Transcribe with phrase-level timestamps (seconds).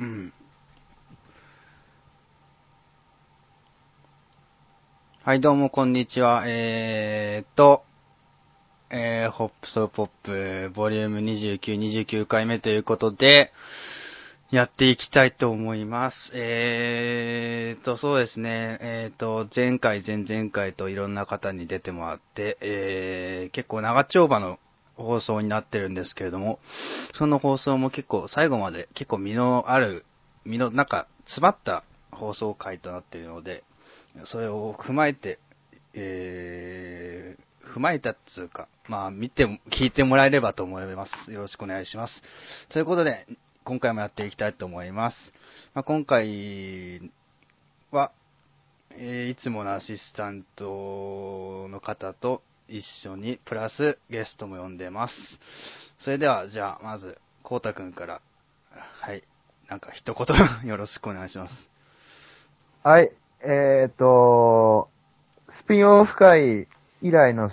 [0.00, 0.32] うん。
[5.22, 6.44] はい、どうも、こんにちは。
[6.46, 7.84] えー、っと、
[8.88, 11.60] えー、ホップソーポップ、ボリューム29、
[12.14, 13.52] 29回目ということで、
[14.50, 16.32] やっていきたいと思います。
[16.32, 24.58] えー、っと、そうですね、えー、っと、前回、前々回といろんな方に出てもらって、えー、結構長丁場の
[25.02, 26.58] 放送になってるんですけれども、
[27.14, 30.04] その放送も結構最後まで結構身のある、
[30.44, 33.64] 身の、なんか詰まった放送回となっているので、
[34.24, 35.38] それを踏まえて、
[35.94, 41.32] えー、踏まえたっつうか、まあ見て、聞いてもらえればと思います。
[41.32, 42.22] よろしくお願いします。
[42.70, 43.26] ということで、
[43.64, 45.32] 今回もやっていきたいと思います。
[45.74, 47.10] まあ、今回
[47.90, 48.12] は、
[48.92, 55.14] えーいつものアシスタントの方と一緒に、プラスゲストも呼んでます。
[55.98, 58.20] それでは、じゃあ、まず、こうたくんから、
[58.70, 59.24] はい、
[59.68, 60.26] なんか一言
[60.68, 61.68] よろしくお願いします。
[62.82, 63.10] はい、
[63.42, 64.88] えっ、と、
[65.62, 66.68] スピンオフ会
[67.02, 67.50] 以来の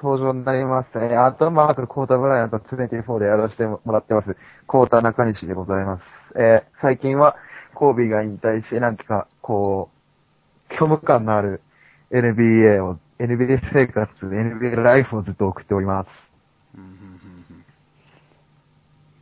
[0.00, 0.88] 登場になります。
[0.94, 4.36] え、アットマークコータブライアント24でやらせてもらってます。
[4.66, 6.02] コータ中西でございます。
[6.36, 7.36] えー最近は
[7.74, 9.90] コービーが引退して、なんてか、こ
[10.70, 11.60] う、虚無感のある
[12.10, 16.08] NBA を、NBA 生活、NBA ライフをずっと送っております。
[16.74, 17.64] うんうんうんうん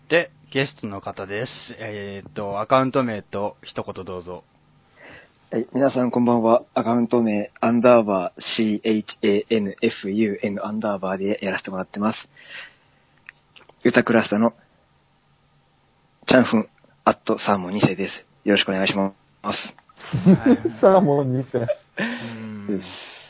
[0.08, 1.76] で、ゲストの方です。
[1.78, 4.44] えーっと、アカウント名と一言どうぞ。
[5.50, 6.62] はい、皆さんこんばんは。
[6.74, 8.80] アカウント名、アンダーバー
[9.20, 12.28] CHANFUN アンダーバーでやらせてもらってます。
[13.82, 14.54] ユタクラスタの
[16.26, 16.68] チャンフン
[17.04, 18.24] アットサーモン2世です。
[18.44, 19.12] よろしくお願いしま
[19.42, 19.74] す。
[20.80, 21.66] さあ、もう2世。
[21.98, 23.27] うんです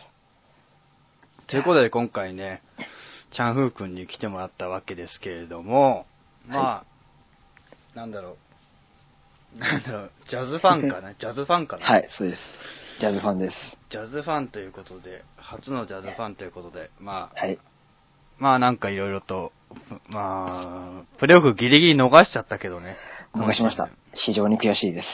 [1.49, 2.63] ということで今回ね、
[3.33, 6.05] チャンフー君に来てもらったわけですけれども、
[6.47, 6.85] ま
[7.95, 8.37] あ、なんだろ
[9.57, 11.15] う、なんだろう、ジャズファンかな？
[11.19, 11.87] ジャズファンかな？
[11.87, 12.43] はい、そうです。
[13.01, 13.79] ジャズファンです。
[13.89, 17.59] ジャズファンということで、初のジャズファンということで、まあ、はい。
[18.37, 19.53] まあなんかいろいろと、
[20.09, 22.99] まあ、プレーオフギリギリ逃しちゃったけどね。
[23.35, 23.89] 逃しました。
[24.13, 25.09] 非常に悔しいです。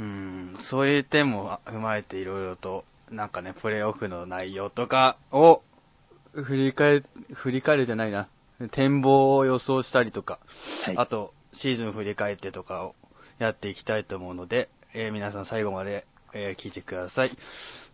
[0.00, 5.62] うん、そういう点も踏まえていろいろと、なんかね、プレイオフの内容とかを、
[6.44, 7.02] 振り返、
[7.34, 8.28] 振り返るじゃないな。
[8.72, 10.38] 展望を予想したりとか、
[10.84, 10.96] はい。
[10.96, 12.94] あと、シーズン振り返ってとかを
[13.38, 17.36] やっていきたいと思うので、えー皆さん最後まで、えー聞いてください。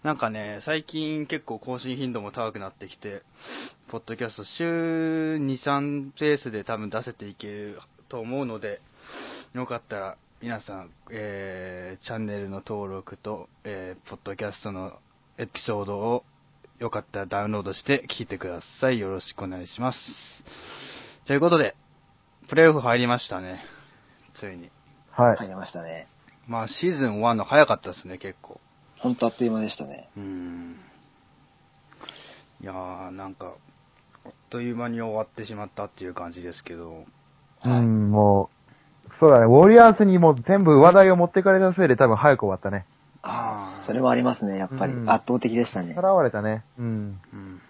[0.02, 3.22] なんかね、最近結構更新頻度も高くなってきて、
[3.88, 4.64] ポッドキャスト週
[5.36, 8.81] 2、3ペースで多分出せていけると思うので、
[9.52, 14.98] よかったら皆さん、えーチャンネルの登録と、えーポッドキャストの
[15.38, 16.25] エピソードを
[16.82, 18.98] よかったらダウンロードして聞いてください。
[18.98, 19.98] よろしくお願いします。
[21.28, 21.76] ということで、
[22.48, 23.62] プレイオフ入りましたね。
[24.34, 24.69] ついに。
[25.12, 25.37] はい。
[25.37, 26.09] 入りましたね。
[26.48, 28.60] まあシーズン1の早かったですね、結構。
[28.98, 30.10] ほんとあっという間でしたね。
[30.16, 30.76] うーん。
[32.62, 33.54] いやー、なんか、
[34.25, 37.04] あっという間に終わってしまったっていう感じですけど。
[37.64, 38.50] うん、も
[39.06, 42.87] う、そうだね、ウォリアーズにもう全部話題を持ってかれたせいで多分早く終わったね。
[43.22, 44.59] あーそれもありますね。
[44.59, 46.00] やっぱりうん圧倒的でしたねさ。
[46.00, 46.65] らわれたね。
[46.78, 47.21] うん。
[47.33, 47.60] うん。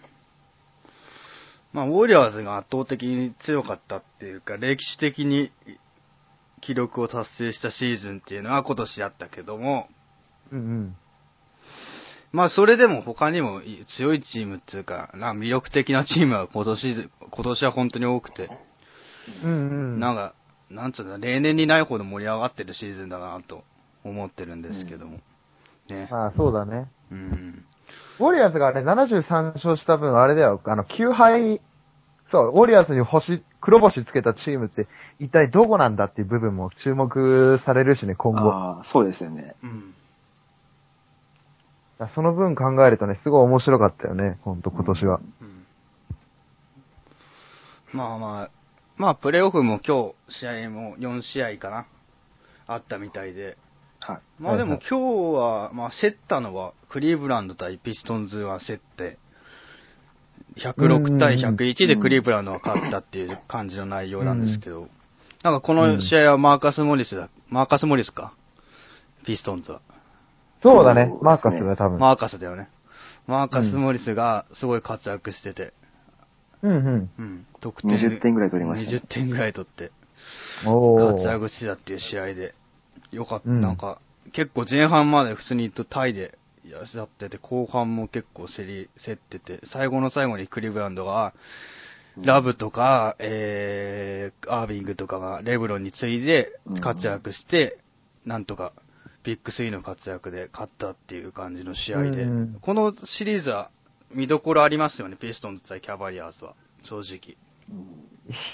[1.72, 5.50] まあ、ウォリアーズが圧倒的に強かったっていうか、歴史的に
[6.60, 9.88] 記録を達成したシーズンっていうのは今年だったけども、
[10.50, 10.96] うんうん。
[12.30, 13.60] まあ、それでも他にも
[13.96, 18.50] 強いチームっていうか、な魅力的なチームは今年、今年は本当に多くて、
[19.42, 19.54] うんう
[19.96, 20.00] ん。
[20.00, 20.34] なんか、
[20.70, 23.64] なんつうんだ、例年にないほど盛り上がってるシーズンだなと
[24.04, 25.20] 思ってるんですけども。
[25.88, 26.08] ね。
[26.10, 26.88] まあ、そうだね。
[27.10, 27.64] うん。
[28.18, 31.60] ウォリアーズがね、73勝した分、あれだよ、あの、9敗、
[32.30, 34.86] そう、ウォリアーズに星、黒星つけたチームって、
[35.18, 38.50] 一体どこなんだっていう部分も注目されるしね、今後。
[38.50, 39.54] ああ、そうですよね。
[39.62, 39.94] うん。
[42.14, 45.20] その分考えるとね、すごい面白かったよね、ほんと今年は。
[45.40, 45.62] うん
[47.92, 48.50] まあまあ、
[48.96, 51.86] まあ、プレイオフも今日、試合も4試合かな、
[52.66, 53.58] あったみたいで。
[54.06, 54.42] はい。
[54.42, 59.18] まあでもはい今日は、まあ、競ったのは、クリーブランド対ピストンズは競って、
[60.56, 64.88] 106対101でクリーブランドが勝ったっていう感じの内容なんですけど、
[65.42, 68.34] なんかこの試合はマーカス・モリスだ、マーカス・モリスか、
[69.24, 69.80] ピストンズは。
[70.62, 71.98] そうだねね、マーカスが多分。
[71.98, 72.68] マーカスだよね。
[73.26, 75.72] マーカス・モリスがすごい活躍してて、
[76.62, 77.10] うんうん。
[77.18, 79.90] うん、得点20点ぐらい取りましたね20点ぐらい取って、
[80.66, 81.16] おー。
[81.16, 82.54] 活躍してたっていう試合で、
[83.10, 83.50] よかった。
[83.50, 83.60] うん。
[83.60, 84.00] なんか、
[84.32, 91.34] 結構前半まで普通にとタイでやってて、後半も結構競り、競ってて、最後の最後にクリーブランドが、
[92.18, 96.52] ラブとか、えー、アービングとかがレブロンに次いで
[96.82, 97.78] 活躍して、
[98.26, 98.72] なんとか
[99.24, 102.22] ビッグ3の活躍で勝ったっていう感じの試合で。
[102.24, 103.70] うん、このシリーズは
[104.12, 107.36] 見どころありますよね、ピストンズ対キャバリアーズは、正直。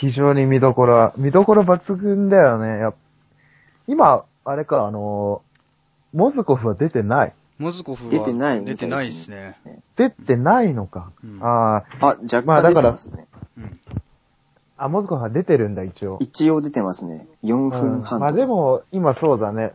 [0.01, 2.79] 非常に見どころは、見どころ抜群だよね。
[2.79, 2.95] やっ
[3.89, 5.49] 今、あれか、あのー
[6.17, 7.35] モズコフは出てない。
[7.59, 9.59] モズコフは出てない出てないですね。
[9.97, 11.13] 出てないのか。
[11.23, 13.29] うんああ、あ、若まあだから干出てますね。
[13.59, 13.81] うん。
[14.79, 16.17] あ、モズコフは出てるんだ、一応。
[16.21, 17.27] 一応出てますね。
[17.45, 19.75] 4分半うんまあでも、今そうだね。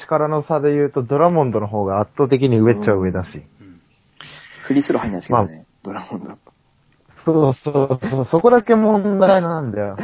[0.00, 3.42] 力の差で言うと、ドラモンドの方が圧倒的に上っちゃ上だし。
[3.60, 3.80] うん
[4.66, 6.38] フリースロー入んないですけどね、ドラゴンド。
[7.24, 9.96] そうそうそう、そこだけ問題なんだよ。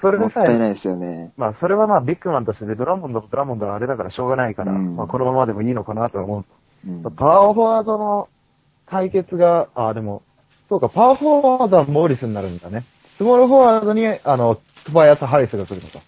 [0.00, 1.32] それもでさえ、ったいないですよね。
[1.36, 6.44] まあそれはまあビッグマンとしてで、ドラモンドとドラモンドはあれだからしょうがないから、うんまあこのままでもいいのかなとは思う。
[6.88, 8.28] うんパワーフォワードの
[8.86, 10.22] 対決が、あ、でも、
[10.68, 12.84] そうか、パワーフォワードはモーリスになるんだね。
[13.16, 14.56] スモールフォワードに、あの、
[14.86, 15.98] トバヤス・ハリスが来るのか。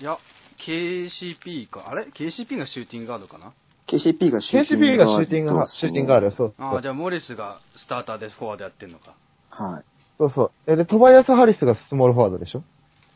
[0.00, 0.18] いや、
[0.58, 1.86] KCP か。
[1.88, 3.52] あれ ?KCP がシューティングガードかな
[3.88, 9.14] ？KCP がシューティング KCP がシューティングが、シューティングガード、そうああ、じゃあモリスがスターターでフォワードやってんのか。
[9.50, 9.84] はい。
[10.18, 10.50] そうそう。
[10.72, 12.62] え、で、トバヤス・ハリスがスモールフォワードでしょ？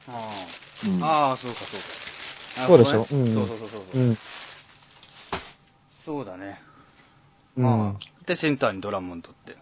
[0.08, 0.46] あ
[0.84, 2.66] うんあ、ああ、そうかそうか。
[2.66, 3.06] そうでしょ？
[3.10, 4.04] うんそうそうそうそうう。
[4.10, 4.19] ん。
[6.04, 6.60] そうだね。
[7.56, 9.56] うんまあ、で、センターにドラモンドって。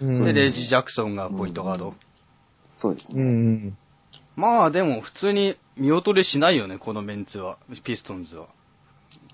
[0.00, 1.94] うんで、レイジ・ジャクソンがポイントガード。
[2.74, 3.14] そうですね。
[3.22, 3.32] うんう
[3.68, 3.78] ん。
[4.36, 7.58] まあ、でも普通に見劣りしないよね、このメンツは。
[7.82, 8.46] ピストンズは。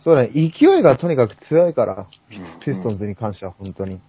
[0.03, 4.01] そうだね、勢いがとにかく強いから、うんピストンズに関しては本当に。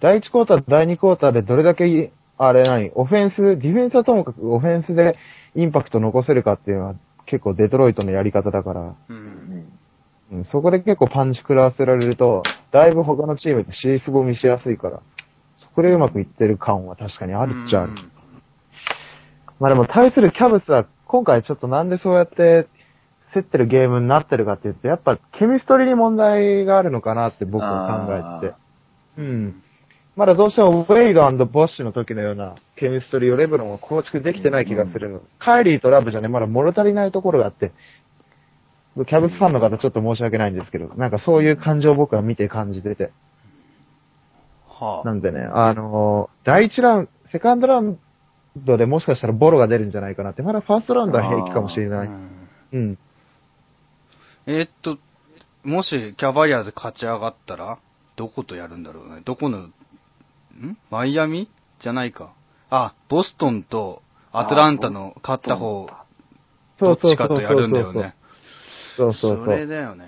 [0.00, 2.12] 第1クォーター、第2クォーターでどれだけ、
[2.44, 5.16] あれ何、オフェンス、ディフェンスはともかくオフェンスで
[5.54, 6.94] インパクト残せるかっていうのは
[7.26, 8.96] 結構デトロイトのやり方だから、う。
[9.08, 9.72] うんん
[10.32, 12.42] うん、そこで結構パンチ食らわせられると、
[12.72, 15.00] だいぶ他のチームって尻すぼみしやすいから、
[15.56, 17.92] そこでうまくいってる感は確かにあるっちゃある。
[17.92, 18.12] うん
[19.60, 22.66] まあでも対するキャブスは今回ちょっとなんでそうやって
[23.32, 28.60] 競ってるゲームになってるかって言って、やっぱケミストリーに問題があるのかなって僕は考えてて。
[29.18, 29.61] うん。
[30.14, 35.22] まだどうしてもウェイドボッシュの時のようなケミストリーをレブロンは構築できてない気がするの。
[35.38, 37.72] カイリーとラブじゃね、まだ物足りないところがあって、
[38.94, 43.10] キャブスファンの方ちょっと申し訳ないんですけど、なんかそういう感情を僕は見て感じてて。
[44.68, 45.06] はあ。
[45.06, 47.98] なんでね、あのー第一ラウンド、セカンドラウン
[48.58, 52.08] ドでもしかしたらボロが出るんじゃないかなって、まだファーストラウンドは平気かもしれない。
[52.08, 52.98] うんうん。
[54.46, 54.98] えーっと、
[55.62, 57.78] もしキャバリアーズ勝ち上がったら、
[58.16, 59.22] どことやるんだろうね。
[59.24, 59.68] どこの、
[60.54, 60.78] ん？
[60.90, 61.48] マイアミ？
[61.80, 62.32] じゃないか。
[62.70, 64.02] あ、ボストンと
[64.32, 65.88] アトランタの勝った方、
[66.80, 68.14] どっちかとやるんだよね。
[68.96, 69.56] そうそうそそう。
[69.56, 70.06] れだよね。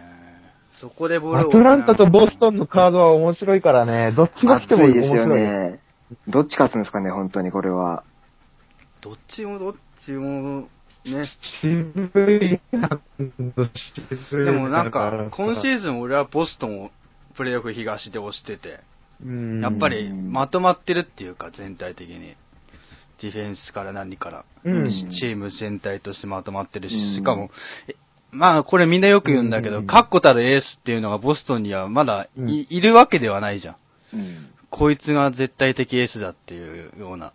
[0.81, 5.27] そこでボールをアトランタとボストンのカードは面白いからね、どっちが来ても面熱いですよ。
[5.27, 5.81] ね。
[6.29, 8.05] どっち勝つんですかね、本当にこれは。
[9.01, 9.75] どっちもどっ
[10.05, 10.69] ちも、
[11.05, 11.27] ね。
[11.61, 13.01] 渋いな
[14.33, 16.91] でもなんか、今シーズン俺はボストンを
[17.37, 18.79] プレイオフ東で押してて、うん
[19.63, 22.37] やっぱりまとまってるっていうか、全体的に。
[23.23, 24.45] ディフェンスから何から。
[24.65, 27.51] うんチーム全体としてまとまってるし、うんしかも、
[27.89, 27.95] え
[28.33, 33.77] まあこれみんなよく言うんだけど、うん確固たるエースっていうのがボストンにはまだい,、うんいるわけではないじゃん。
[34.15, 34.51] うん。
[34.71, 37.33] こいつが絶対的エースだっていうような。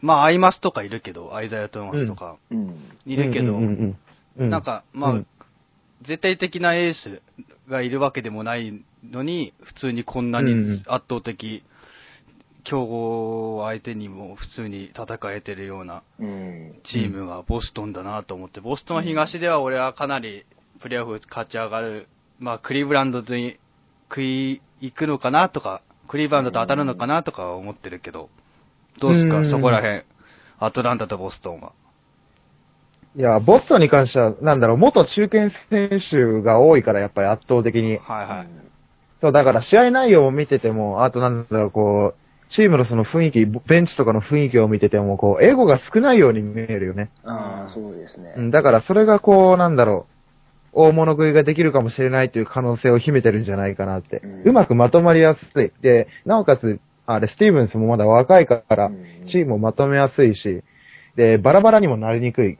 [0.00, 2.76] まあアイマスとかいるけど、アイザヤ・トーマスとかうん。
[3.06, 3.58] いるけど、
[4.36, 5.26] なんか、まあ、うん
[6.02, 7.22] 絶対的なエース
[7.70, 11.64] がいるわけでもないのに、普通にこんなにうん圧倒的、
[12.64, 16.74] 強豪相手にも普通に戦えてるようなうん。
[16.84, 20.44] チームがボストンだなと思って、ボストン東では俺はかなり
[20.80, 22.08] プレーオフ勝ち上がる、
[22.38, 23.58] まあクリーブランドに
[24.08, 28.28] 食い行くのかなとか、クリーブランドと当たるのかなとかは思ってるけど、
[29.00, 30.02] どうすか、うんそこら辺。
[30.58, 31.72] アトランタとボストンは。
[33.16, 37.96] いや、ボストンに関しては、なんだろう、元中堅選手が多いから、やっぱり圧倒的に。
[37.96, 38.48] はいはい。
[39.20, 47.10] そう、だから試合内容を見てても、あとなんだろう、こう、チームのその雰囲気、ベンチとかの雰囲気を見てても、こう、エゴが少ないように見えるよね。
[47.24, 48.34] ああ、そうですね。
[48.36, 50.06] うん、だからそれがこう、なんだろ
[50.74, 54.20] う、大物食いができるかもしれないという可能性を秘めてるんじゃないかなって。
[54.22, 55.72] うんうまくまとまりやすい。
[55.82, 60.62] で、なおかつ、あれ、スティーブンスもまだ若いからうん、チームをまとめやすいし、
[61.16, 62.58] で、バラバラにもなりにくい。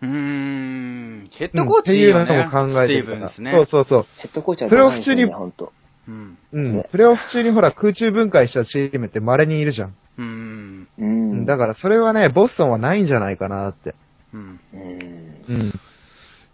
[0.00, 2.24] うーん、ヘッうんドコーチいいよね。
[2.24, 3.18] っていうのも考えスティーてるから。
[3.18, 3.52] ブンスね。
[3.52, 4.06] そうそうそう。
[4.18, 5.72] ヘッドコーチはプレーオフ中にね、本当。
[6.08, 6.38] うん。
[6.52, 6.88] うんね。
[6.90, 9.94] プレーオフ中にほら空中分解したチームって稀にいるじゃん。
[10.16, 10.88] うん。
[10.98, 11.46] ううんん。
[11.46, 13.94] だからそれはね、ボストンはないんじゃないかなって。
[14.32, 14.60] うん。
[14.72, 15.44] うん。
[15.48, 15.80] うん。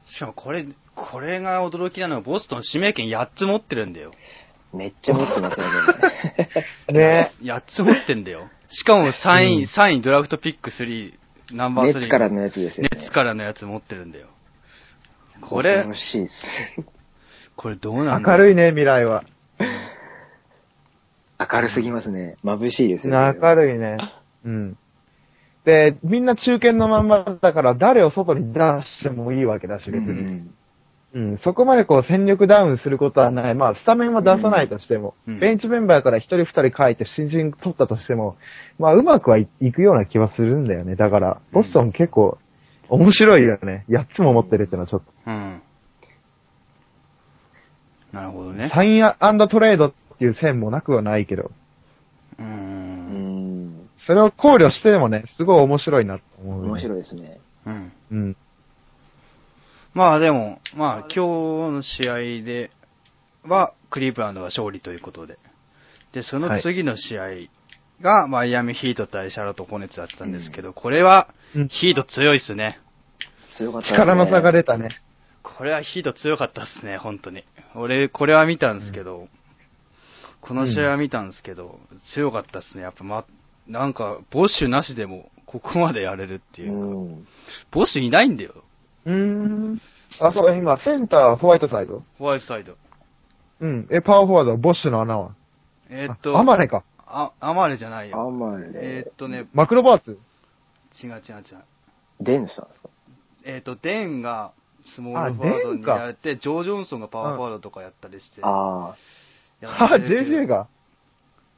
[0.06, 4.10] しかもこれ、これが驚きなのは、ボストン指名権8つ持ってるんだよ。
[4.72, 5.66] めっちゃ持ってますよ
[6.90, 6.98] ね。
[6.98, 8.48] ね 8つ持ってんだよ。
[8.68, 11.14] しかも3位、うん3位ドラフトピック3、
[11.52, 12.00] ナンバー3。
[12.00, 12.90] 熱からのやつですよね。
[12.92, 14.26] 熱からのやつ持ってるんだよ。
[15.40, 16.34] これ恐ろ、しいです。
[17.56, 19.24] これどうなんだ明るいね、未来は。
[21.52, 22.36] 明るすぎますね。
[22.44, 23.38] 眩しいですよね。
[23.40, 23.96] 明るいね。
[24.44, 24.78] うん。
[25.64, 30.22] で、みんな中堅のまんまだから、誰を外に出してもいいわけだし、別うに。
[30.32, 30.54] ん。
[31.14, 33.54] うん、そこまでこう戦力ダウンすることはない。
[33.54, 38.36] まあ、スタメンは出さないとしても、うんベンチメンバーから一人二人書いて新人取ったとしても、
[38.78, 40.96] まあ、うまくはい、いくような気はするんだよね。
[40.96, 42.38] だから、ボストン結構、
[42.88, 43.84] 面白いよね。
[43.88, 45.12] 8つも持ってるってのはちょっと。
[45.26, 45.62] うん。
[48.14, 48.70] なるほどね。
[48.72, 51.50] サインアンドトレードっていう線もなくはないけど、
[52.38, 52.42] う。
[52.42, 53.90] うんん。
[54.06, 57.00] それを考慮してもね、すごい面白いなと思う、面白い。
[57.00, 57.40] いですね。
[57.66, 57.92] うん。
[58.10, 58.36] うん。
[59.94, 61.16] まあでも、まあ今日
[61.72, 62.70] の試合で
[63.44, 65.38] は、クリーブランドが勝利ということで。
[66.12, 67.28] で、その次の試合
[68.00, 72.78] が、マイアミヒート対シャーロット・ホネッツだったんですけど、これはうん、ヒート強いっすね。
[73.56, 74.04] 強かったですね。
[74.04, 74.88] 力の差が出たね。
[75.44, 77.44] これはヒート強かったっすね、本当に。
[77.76, 79.28] 俺、これは見たんですけど、
[80.40, 81.78] この試合は見たんですけど、
[82.14, 82.82] 強かったっすね。
[82.82, 83.24] やっぱま、
[83.68, 87.26] なんか、ボッシュなしでも、ここまでやれるっていうか、うん。
[87.70, 88.64] ボッシュいないんだよ、
[89.04, 89.80] うーん。
[90.20, 92.02] あ、そう、今、センター、ホワイトサイド？
[92.18, 92.76] ホワイトサイド。
[93.60, 93.88] うん。
[93.90, 95.34] え、パワーフォワード、ボッシュの穴は？
[95.90, 96.84] えーっと、あアマレか。
[97.06, 98.18] あ、アマレじゃないよ。
[98.20, 100.18] あんまりえーっとね、マクロバーツ？
[101.02, 101.64] 違う違う違う。
[102.20, 102.88] デンさんですか？
[103.44, 104.52] えーっと、デンが
[104.94, 108.40] スモールフォワードにやられて、ジョー・ジョンソンがパワーフォワードとかやったりして。
[108.42, 108.94] あ
[109.60, 110.68] やあ、られてるけど JJ が。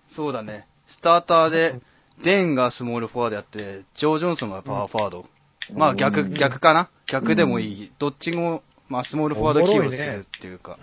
[0.08, 0.66] そうだね。
[0.88, 1.80] スターターで、
[2.24, 5.24] デンがスモールフォワードやって、ジョー・ジョンソンがパワーフォワード。
[5.74, 6.88] まあ逆、うん逆かな？
[7.06, 7.92] 逆でもいい。
[7.98, 10.78] どっちも、まあスモールフォワード起用するっていうか、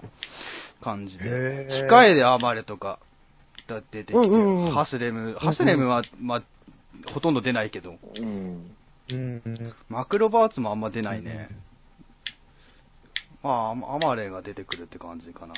[0.82, 1.26] 感じで。
[1.26, 3.00] へー控えでアマレとか、
[3.68, 6.44] だ出てきて、うんうんうんハスレム、ハスレムは、まあ、
[7.14, 7.96] ほとんど出ないけど、あ。
[8.20, 8.76] うん。
[9.10, 9.74] うん。
[9.88, 11.48] マクロバーツもあんま出ないね。
[11.50, 11.56] ま
[13.44, 15.54] あ、アマアマレが出てくるって感じかな。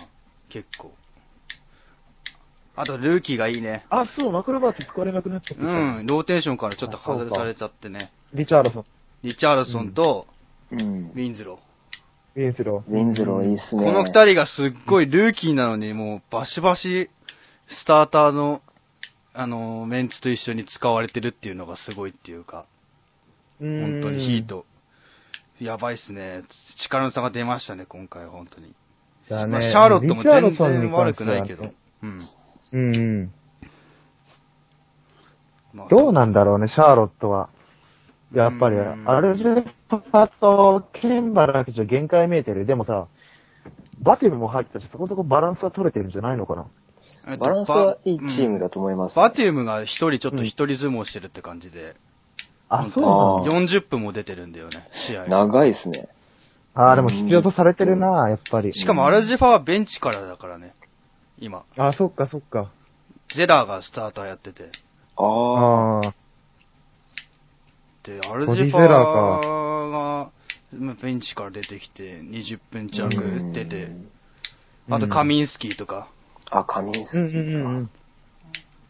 [0.49, 0.91] 結構。
[2.75, 3.85] あと、ルーキーがいいね。
[3.89, 5.63] あ、そう、マクロバーツ使われなくなっちゃった。
[5.63, 8.11] うん、ローテーションからちょっと外されちゃってね。
[8.33, 8.85] リチャードソン、
[9.23, 10.27] リチャードソンと
[10.71, 11.17] うんウ。
[11.17, 11.59] ィンズロ
[12.35, 13.79] ウィンスロウィンズローいいっすー。
[13.79, 13.85] ね。
[13.85, 17.09] この二人がすっごいルーキーなのに、もうバシバシ
[17.67, 18.61] スターターの、
[19.33, 23.81] あの、メンツと一緒に使われてるっていうのがすごいっていうか、ー。
[23.81, 24.65] 本当にヒート。
[25.59, 26.43] やばいっすね。
[26.83, 28.75] 力の差が出ましたね、今回本当に。
[29.29, 31.71] だねまあシャーロットも全然悪くないけど。
[32.03, 32.27] うん。
[32.74, 33.31] うんうん。
[35.74, 37.50] まあどうなんだろうね、シャーロットは。
[38.33, 42.65] やっぱり、うんアルジェファとケンバだけじゃ限界見えてる。
[42.65, 43.07] でもさ、
[44.01, 46.65] バティブも入ってたし、そこそこバランスは取れてるんじゃないのかな。
[47.27, 49.15] えっとバランスはいいチームだと思います。
[49.15, 51.95] バティウムが一人ちょっと一人相撲してるって感じで。
[52.69, 53.57] あ、そうなんだ。
[53.57, 55.27] あ40分も出てるんだよね、試合。
[55.27, 56.07] 長いっすね。
[56.74, 58.74] あーでも必要とされてるな、やっぱり。
[58.74, 60.74] しかもアルジファはベンチからだからね、
[61.38, 61.63] 今。
[61.77, 62.72] あ、そっかそっか。
[63.36, 64.69] ゼラーがスターターやってて。
[65.17, 65.98] ああ。
[66.00, 66.13] ああ。
[68.03, 70.31] で、アルジファーが、
[70.74, 73.10] まあベンチから出てきて、20分弱
[73.53, 74.10] 出て、うん
[74.88, 76.10] あとカミンスキーとか、
[76.51, 77.69] あ、カミンスキーか。
[77.69, 77.89] うんうん。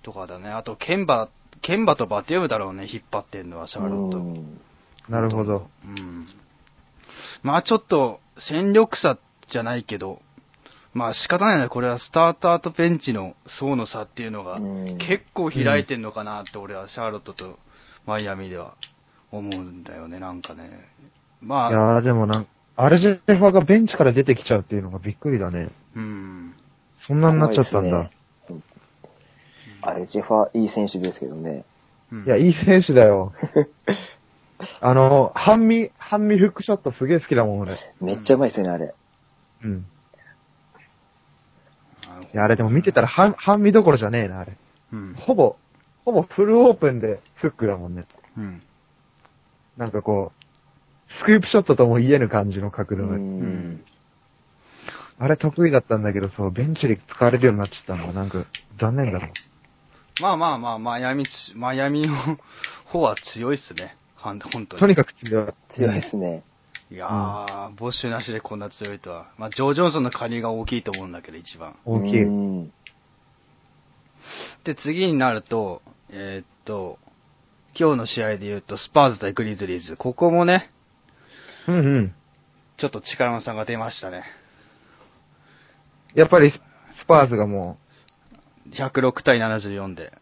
[0.04, 0.50] とかだね。
[0.50, 1.30] あと、ケンバ、
[1.62, 4.18] ケンバとバティウムだろうね、引っ張ってんのは、シャーロット。
[4.18, 4.62] うん
[5.10, 5.68] なるほど。
[5.86, 6.26] うん。
[7.44, 9.20] まあちょっと、戦力差
[9.52, 10.20] じゃないけど、
[10.94, 17.60] まあ仕方ないな、これはスターターとベンチの層の差っていうのがうん結構開いてんのかなって俺はシャーロットと
[18.06, 18.76] マイアミでは
[19.32, 20.90] 思うんだよね、なんかね。
[21.42, 22.48] まあ、いやーでもなん
[22.78, 25.70] アルジェファがベンチから出てきちゃうっていうのがびっくりだね。
[25.96, 26.56] うん。
[27.08, 28.10] そんなになっちゃったんだ。
[29.86, 31.66] 怖いっすねアルジェファいい選手ですけどね。
[32.12, 33.34] うんいや、いい選手だよ。
[34.82, 37.78] あの、半身、半身フックショットすげえ好きだもん、俺。
[38.00, 38.94] めっちゃうまいっすね、あれ。
[39.64, 39.86] うん。
[42.34, 44.54] いや、あれでも見てたら半、半身どころじゃねえな、あれ。
[44.94, 45.14] うん。
[45.16, 45.58] ほぼ、
[46.06, 48.06] ほぼフルオープンでフックだもんね。
[48.38, 48.62] うん。
[49.78, 53.20] なんかこう、スクープショットとも言えぬ感じの角う度で。
[53.20, 53.84] ん。
[55.18, 58.46] あれ得意だったんだけど、そう、ベンチで使われるようになっちゃったのが、なんか、
[58.80, 59.30] 残念だろ。
[60.22, 62.16] まあまあまあ、マイアミ、マイアミの
[62.86, 63.98] 方は強いっすね。
[64.16, 64.80] ほん本当に。
[64.80, 65.54] とにかく強い。
[65.70, 66.44] 強いっすね。
[66.92, 69.28] いやー、ボッシュなしでこんな強いとは。
[69.38, 71.76] まあ、ジョー・ジョンソンの借りが大きいと思うんだけど、一番。
[71.86, 72.24] 大きい。
[72.24, 72.74] うん
[74.64, 76.98] で、次になると、えーっと、
[77.80, 79.96] 今日の試合で言うと、スパーズ対グリズリーズ。
[79.96, 80.72] ここもね、
[81.68, 82.16] うんうん。
[82.78, 84.24] ちょっと力の差が出ましたね。
[86.16, 87.78] やっぱり、スパーズがも
[88.72, 90.14] 106対74で。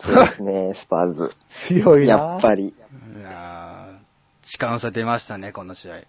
[0.00, 1.24] そうですね、 スパーズ。
[1.24, 1.30] う、
[1.68, 2.16] 強いな。
[2.16, 2.68] やっぱり。
[2.68, 2.74] い
[3.22, 4.06] やー
[4.52, 6.02] 力の差出ましたね、この試合。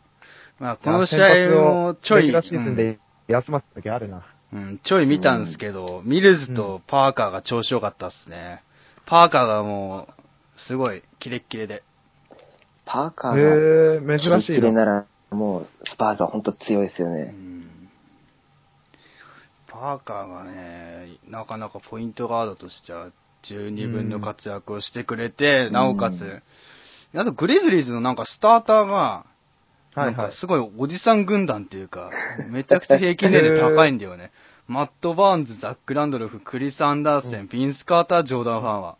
[0.60, 4.24] まあ、この試合もちょい、休ませた時あるな。
[4.54, 8.64] うん、うんちょい見たんですけど、ミルズとパーカーが調子良かったっすね。
[9.06, 11.84] パーカーがもう、すごい、キレッキレで。
[12.86, 14.62] パーカーが、珍しキレいな。
[14.62, 17.32] キレなら、もう、スパーズは本当強いですようね。
[17.32, 17.57] ん
[19.80, 23.12] パーカーがね、なかなかポイントガードとしては
[23.44, 26.42] 十二分の活躍をしてくれて、うんなおかつ、
[27.16, 29.26] あとグリズリーズのなんかスターターが、
[29.94, 30.16] はいはい。
[30.16, 32.10] なんかすごいおじさん軍団っていうか、
[32.50, 34.32] めちゃくちゃ平均年齢高いんだよね。
[34.68, 38.98] マット・バーンズ、ザック・ランドルフ、クリス・アンダーセン、ビンス・カーター、ジョーダン・ファンは、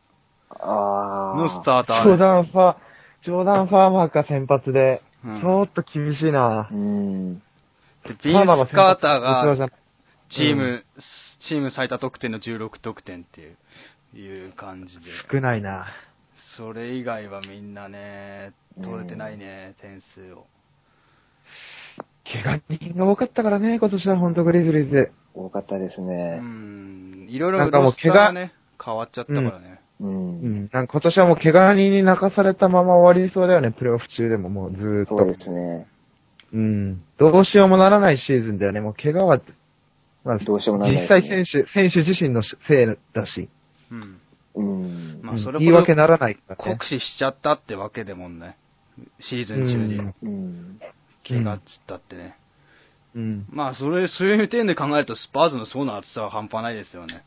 [0.52, 1.38] ああ。
[1.38, 2.18] のスタータジョーー。
[2.18, 2.76] ダンファー、
[3.24, 6.74] ジョーダンファーマーが先発で、うんちょっと厳しいなう。
[6.74, 7.36] ん。
[7.36, 7.42] で
[8.24, 9.68] ビンス・カーターが、
[10.30, 10.84] チーうム、
[11.48, 13.58] チーム最多得点の16得点っていう、
[14.18, 15.06] いう感じで。
[15.32, 15.88] 少ないな。
[16.58, 18.54] それ以外はみんなね、
[18.84, 20.46] 取れてないね、点数を。
[22.26, 25.12] 怪我人が多かったからね、今年は本当グリズリーズ。
[25.34, 26.40] 多かったですうね。
[26.40, 27.28] ん。
[27.30, 28.54] いろいなんかもうろロスターがね、
[28.84, 29.80] 変わっちゃったからね。
[30.02, 30.06] う。
[30.06, 30.70] うんん。
[30.74, 35.18] なんか今年はもう怪我人に泣かされたまま終わりそうだよね、プレイオフ中でももうずーっと。
[35.18, 35.88] そうですね。
[36.54, 37.02] うん。
[37.18, 38.82] どうしようもならないシーズンだよね。
[38.82, 39.42] もう怪我は、
[40.28, 43.50] まあ、どうしようもない実際選手、選手自身のせいだし、
[43.92, 44.20] うん。
[44.56, 45.20] うん。
[45.22, 46.86] まあ、うんそれ言い訳ほどならないからね酷。
[46.86, 48.58] 使しちゃったってわけでもね。
[49.20, 50.14] シーズン中にうん。
[50.22, 50.80] うん。
[51.28, 52.36] 怪我っつったってね。
[53.16, 53.46] うん。
[53.50, 57.24] まあ、それ、そういう点で考えると、スパーズの層の厚さは半端ないですよね。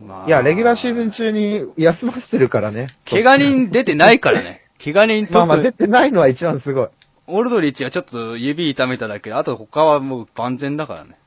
[0.00, 2.96] うんまあ、いや、レギュラーシーズン中に休ませてるからね。
[3.08, 4.62] 怪我人出てないからね。
[4.82, 6.88] 怪我人まあまあ出特てないのは一番すごい。
[7.26, 11.18] オールドリッチがちょっと指痛めただけで、あと他はもう万全だからね。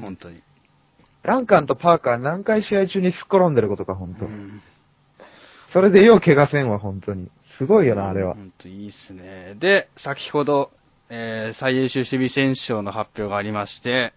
[0.00, 0.42] 本当に。
[1.22, 4.26] ランカンとパーカー何回試合中にすっ転んでることか、本当。
[4.26, 4.62] うん
[5.72, 7.28] それでよう怪我せんわ、本当に。
[7.58, 8.34] すごいよな、あれは。
[8.34, 9.56] 本当いいっすね。
[9.58, 10.70] で、先ほど、
[11.10, 14.14] えー、最優秀守備選手賞の発表がありまして、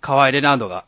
[0.00, 0.84] 河合レナードが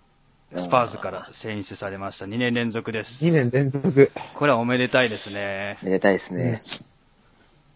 [0.54, 2.26] スパーズから選出されました。
[2.26, 3.24] 2年連続です。
[3.24, 4.12] 2年連続。
[4.36, 5.78] これはおめでたいですね。
[5.82, 6.60] めでたいですね。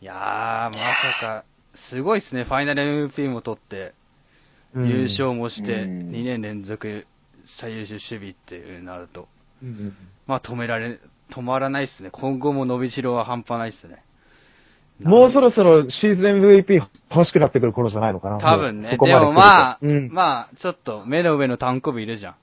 [0.01, 1.45] いやー、まさか、
[1.91, 2.45] すごいですね。
[2.45, 3.93] ファイナル MVP も取って、うん
[4.77, 7.07] 優勝もして、うん2年連続
[7.61, 9.29] 最優秀守備っていうなると、
[9.63, 9.95] うん
[10.27, 12.11] まあ止められ、止まらないですね。
[12.11, 14.03] 今後も伸びしろは半端ないですね。
[15.01, 18.39] もうそろそろシーズン MVP 欲しくなってくる頃じゃないのかな。
[18.39, 18.91] 多分ね。
[18.91, 20.09] でそこまもまあ、うん。
[20.11, 22.35] まあ、ちょっと目の上の単行部いるじゃん。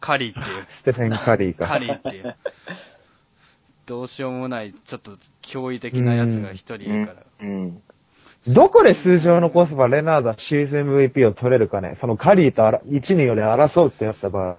[0.00, 0.66] カリーっていう。
[0.82, 1.68] ステフェン・カリーか。
[1.68, 2.36] カリーっていう。
[3.86, 5.12] どうしようもない、ちょっと
[5.42, 7.22] 驚異的なやつが一人いるから。
[7.40, 7.82] うん。
[8.54, 11.96] どこで数字を残せばレナードはシーズン MVP を取れるかね？
[12.00, 14.56] そのカリーとあら1人より争うってやった場合。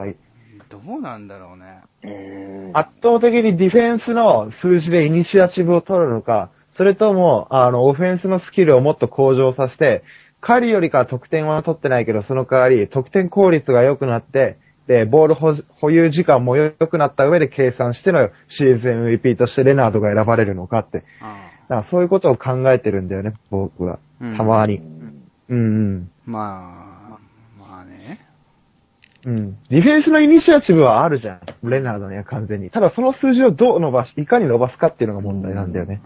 [0.70, 1.82] どうなんだろうね。
[2.04, 2.78] うん。
[2.78, 10.04] 圧倒的にディフェンスの数字でイニシアチブを取るのか、それとも、あの、オフェンスのスキルをもっと向上させて、
[10.42, 21.04] カリーよりかは得点は取ってないけど、その代わり、得点効率が良くなって、で、ボール保保有時間も良くなった上で計算してのシーズン MVP としてレナードが選ばれるのかって。
[21.22, 24.00] あだからそういうことを考えてるんだよね、僕は。
[24.22, 24.78] うんたまに。
[24.78, 28.20] うんうんまあ、まあね。
[29.26, 29.58] うん。
[29.70, 31.70] ディフェンスのイニシアチブはあるじゃん。
[31.70, 32.70] レナードには完全に。
[32.70, 36.02] ただその数字をどう伸ばし、いかに伸ばすかっていうのが問題なんだよね。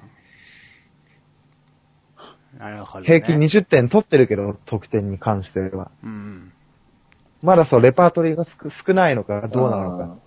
[2.58, 3.06] なるほど、ね。
[3.08, 5.92] 平均20点取ってるけど、得点に関しては。
[6.04, 6.52] うん。
[7.42, 10.18] まだそう、レパートリーが少少ないのか、どうなのか。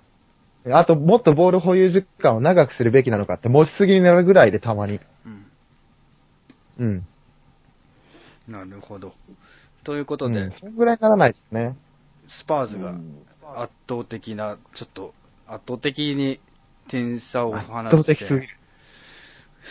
[0.73, 5.01] あと、もっとボール保有時間を長くするべきなのかって、持ちすぎになるぐらいでたまに。
[5.27, 5.47] うん。
[6.79, 7.07] うん。
[8.49, 9.15] なるほど。
[9.85, 10.53] ということで、うん。
[10.53, 11.77] それぐらいにならないですね。
[12.29, 13.25] スパーズがうん
[13.57, 15.15] 圧倒的な、ちょっと、
[15.47, 16.41] 圧倒的に
[16.89, 18.49] 点差を圧離倒して。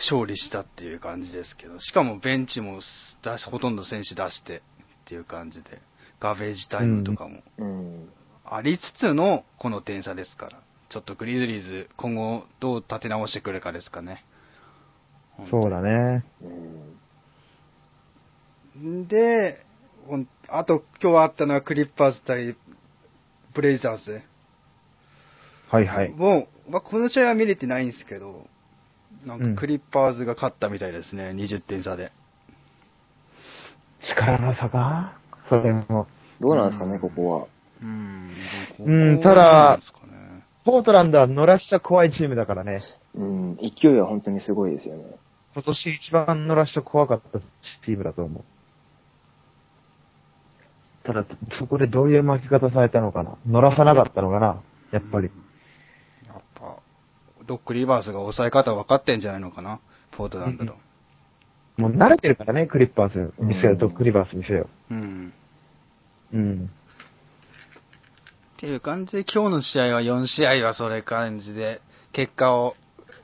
[0.08, 2.80] 勝利したっていう感じですけど、しかもベンチも
[3.22, 4.60] 出しほとんど選手出してっ
[5.06, 5.80] ていう感じで、
[6.18, 8.08] ガベージタイムとかもうん。
[8.44, 10.62] ありつつのこの点差ですから、
[10.94, 14.24] ちょっとグリズリーズ今後どう立て直してくるかですかね。
[15.50, 16.24] そうだね。
[18.76, 19.08] うん。
[19.08, 19.66] で、
[20.48, 22.54] あと今日あったのはクリッパーズ対
[23.54, 24.22] ブレイザーズ。
[25.68, 26.10] はいはい。
[26.10, 28.46] もう、まあ、この試合は見れてないんですけど、
[29.26, 32.12] なんうんかクリッパーズが勝ったみたいですね、20点差で。
[34.00, 35.18] 力の差か？
[35.48, 36.06] それも。
[36.40, 37.46] どうなんですかね、ここは。
[37.82, 38.30] うん。
[38.78, 39.80] うんここただ
[40.64, 42.82] ポートランドは乗らした怖いチームだからね。
[43.14, 43.56] うん。
[43.56, 45.04] 勢いは本当にすごいですよね。
[45.54, 47.38] 今年一番乗らした怖かった
[47.84, 48.44] チームだと思う。
[51.06, 51.26] ただ、
[51.58, 55.30] そこでどういう負け方されたのかな乗らさなかったのかなやっぱり。
[56.26, 56.78] やっぱ、
[57.46, 59.80] ドック・リバースが抑え方分かってんじゃないのかな、
[60.12, 60.76] ポートランドの。
[61.76, 65.32] もう慣れてるからね、クリッパーズ見せようと、うんクリバース見せようん。
[66.32, 66.36] う。
[66.36, 66.70] うん。
[68.64, 71.82] っていう感じで、今日の試合は4試合はそれ感じで、
[72.14, 72.76] 結果を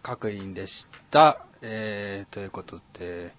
[0.03, 1.47] 確認でした。
[1.63, 3.33] えー、ということで、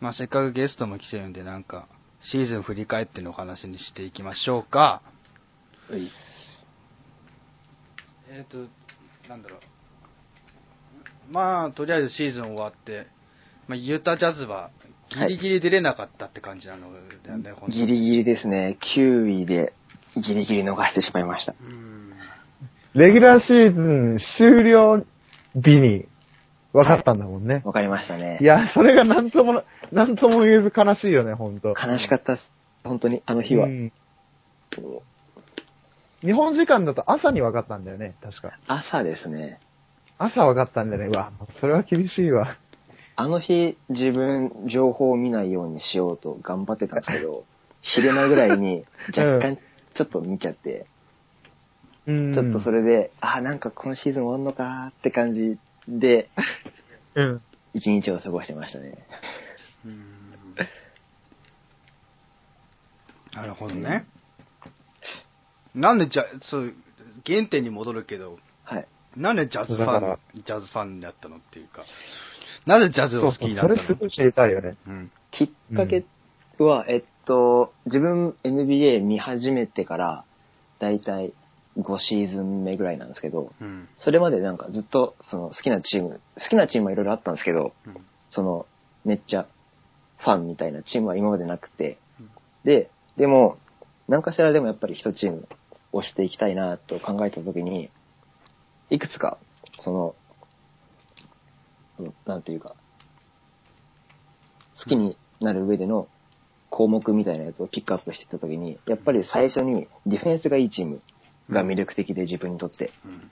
[0.00, 1.88] まあ、せっかくゲストも来てるんで、なんか、
[2.20, 5.02] シーズン振り返ってのお話にしていきましょうか。
[5.90, 6.12] うい
[8.30, 8.58] えっ、と、
[9.28, 9.60] なんだろう。
[11.32, 13.08] まあ、とりあえずシーズン終わって、
[13.66, 14.70] まあ、ユタジャズは
[15.08, 18.78] ギリギリ出れなかったって感じなのだよね、本当にギリギリですね。
[18.96, 19.72] 9位で
[20.14, 21.54] ギリギリ逃してしまいました。
[21.60, 22.12] うん。
[22.94, 25.04] レギュラーシーズン終了
[25.54, 26.06] 日に
[26.72, 27.62] 分かったんだもんね。
[27.64, 28.38] わかりましたね。
[28.40, 31.68] いや、それがなんとも、なんとも言えず悲しいよね、ほんと。
[31.68, 32.42] 悲しかったっす。
[32.84, 33.66] 本当に、あの日は。
[33.66, 33.92] うん
[36.22, 38.58] 日本時間だと朝に分かったんだよね、確か。
[38.66, 39.60] 朝ですね。
[40.18, 41.08] 朝分かったんだよね。
[41.08, 42.56] うわ、それは厳しいわ。
[43.16, 47.44] あの日、自分、情報を見ないようにしようと頑張ってたんですけど、
[47.80, 48.84] 昼間ぐらいに
[49.16, 49.58] 若干
[49.96, 50.86] ちょっと見ちゃって、
[52.06, 52.34] うん。
[52.34, 56.28] ちょっとそれで、あ、なんか今シーズン終わんのかって感じで、
[57.14, 57.42] うん。
[57.74, 58.98] 一日を過ごしてましたね。
[59.84, 60.12] うん
[63.34, 64.06] なるほどね。
[65.74, 66.74] なんでじゃ、そう、
[67.26, 68.88] 原点に戻るけど、はい。
[69.14, 71.84] なんでジャズファン、ジャズファンになったのっていうか、
[72.64, 73.76] なぜジャズを好きになったの？
[73.76, 74.78] それすごい知りたいよね。
[74.86, 75.10] うん。
[75.32, 76.06] きっかけ
[76.58, 80.24] は、えっと、自分 NBA 見始めてから、
[80.78, 81.32] だいたい
[81.78, 83.88] 5シーズン目ぐらいなんですけど、うん。
[83.98, 87.94] それまでなんかずっとその好きなチーム、好きなチームはいろいろあったんですけど、うん
[88.30, 88.66] その
[89.04, 89.46] めっちゃ
[90.18, 92.30] ファンみたいなチームは今までなくてうん、
[92.64, 93.56] で、でも、
[94.08, 95.48] 何かしらでもやっぱり一チーム
[95.92, 97.90] 押していきたいなと考えたときに、
[98.90, 99.38] いくつか、
[99.78, 100.14] その、
[101.98, 102.74] うんなんていうか、
[104.76, 106.08] 好きになる上での
[106.70, 111.00] 項目みたいなやつをピックアップしていったときに、やっぱり最初にディフェンスがいいチーム
[111.50, 112.92] が魅力的で自分にとって。
[113.04, 113.30] うん。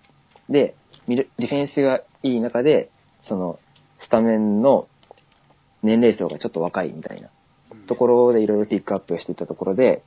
[0.53, 0.75] で、
[1.09, 2.90] ディフェンスがいい中で、
[3.23, 3.59] その、
[4.01, 4.88] スタメンの
[5.83, 7.31] 年齢層がちょっと若いみたいな
[7.87, 10.03] ところでいろいろピックアップしていったところで、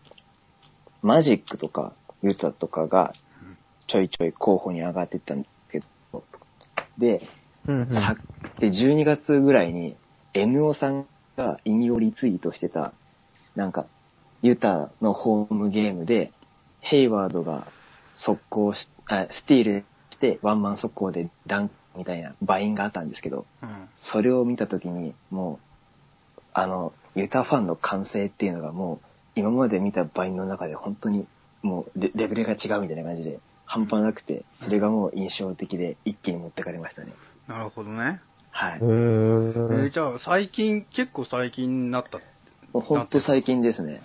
[1.02, 3.14] マジックとかユタとかが
[3.88, 5.80] ちょいちょい候補に上がっていったんですけ
[6.12, 6.24] ど、
[6.98, 7.28] で、
[7.68, 7.94] うんうん。
[7.94, 8.16] さ
[8.60, 9.96] で、12月ぐらいに
[10.34, 11.06] NO さん
[11.38, 12.94] が引用リツイートしてた、
[13.58, 13.88] なんか、
[14.44, 16.32] ユタのホームゲームで、
[16.80, 17.68] ヘイワードが
[18.24, 23.90] 速攻し、あスティールしてワンマン速攻でダンクみたいなバインがあったんですけど、うん。
[24.12, 25.60] それを見たときに、も
[26.38, 31.28] う、あの、ユタファンの歓声っていうのがもう、今まで見たバインの中で本当に
[31.64, 37.14] もうレレベルが違うみたいな感じで、半端なくて、それがもう印象的で一気に持ってかれましたね。
[37.48, 38.22] なるほどね。
[38.52, 38.80] はい。
[38.80, 42.20] うえーじゃあ、最近、結構最近になった。
[42.74, 44.02] もうほんと最近ですね。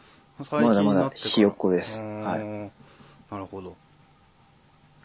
[0.51, 2.73] まだまだひよっこですはい
[3.31, 3.77] なるほど。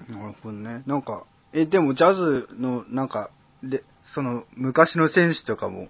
[0.10, 0.84] なるほどね。
[0.86, 3.30] なんか、え、でもジャズの、なんか、
[3.64, 5.88] で、その、昔の選手とかも、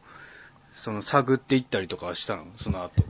[0.83, 2.45] その、探っていったりとかしたの？
[2.59, 3.03] その後。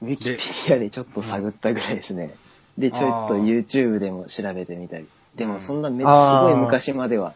[0.00, 0.30] ウィキペ
[0.68, 2.36] ディアでちょっと探ったぐらいですね。
[2.78, 5.08] で、ちょっと YouTube でも調べてみたり。
[5.34, 7.34] でもそんなめすあーごい昔までは、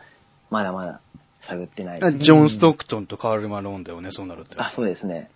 [0.50, 1.00] まだまだ
[1.42, 2.02] 探ってない。
[2.02, 4.62] あジョン・ストックトンとカール・マローンだよね、そうなると。
[4.62, 5.30] あ、そうですね。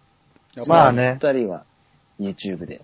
[0.67, 1.65] まあね二人は
[2.21, 2.81] YouTube で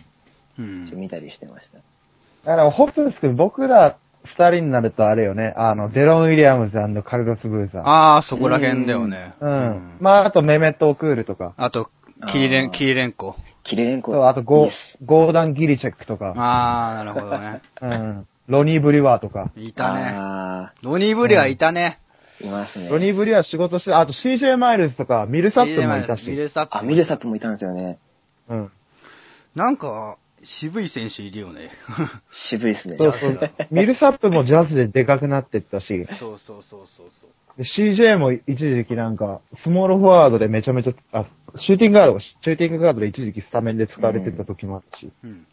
[0.58, 1.78] 見たりしてました。
[1.78, 7.82] だから、ホップス君、僕ら二人になるとあれよね、あの、デロン・ウィリアムズカルロス・ブーザー。
[7.82, 9.34] ああ、そこら辺だよね。
[9.40, 9.96] うん。
[10.00, 11.54] まあ、あと、メメット・オクールとか。
[11.56, 11.90] あと、
[12.32, 13.36] キリレン、キリレンコ。
[13.62, 14.28] キレレンコ。
[14.28, 16.34] あとゴーダン・ギリチェックとか。
[16.36, 17.62] ああ、なるほどね。
[17.80, 18.26] うん。
[18.48, 19.50] ロニー・ブリワーとか。
[19.56, 20.10] いたね。
[20.12, 22.00] あロニー・ブリはいたね。
[22.08, 22.09] ー
[22.44, 22.88] いますね。
[22.88, 26.28] ロニー・ブリワー仕事して、あと CJ マイルズとか、ミルサップもいたし。
[26.28, 26.76] ミルサップ。
[26.78, 27.98] あ、ミルサップもいたんですよね。
[28.48, 28.72] うん。
[29.54, 31.70] なんか、渋い選手いるよね。
[32.50, 32.96] 渋いっすね。
[32.96, 33.52] そうそう。
[33.70, 37.30] ミルサップもジャズででかくなってったし、そうそうそうそうそう。
[37.58, 41.26] で CJ も一時期なんか、スモールフォワードでめちゃめちゃ、あ、
[41.56, 45.10] シューティングガードが、シューティングガードで一時期スタメンで使われてた時もあったし。
[45.24, 45.46] うん。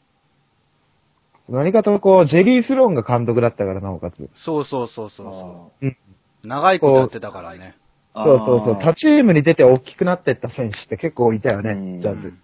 [1.50, 4.30] 何かとこう、ジェリー・スローンが監督だったからなおかつ。
[4.36, 5.98] そうそうそうそうそうん。
[6.44, 6.48] う。
[6.48, 7.76] 長いことやってたからね。
[8.14, 8.74] そうそうそう。
[8.76, 12.40] 他チームに出て大きくなってった選手って結構いたよねうん、ジャズうん。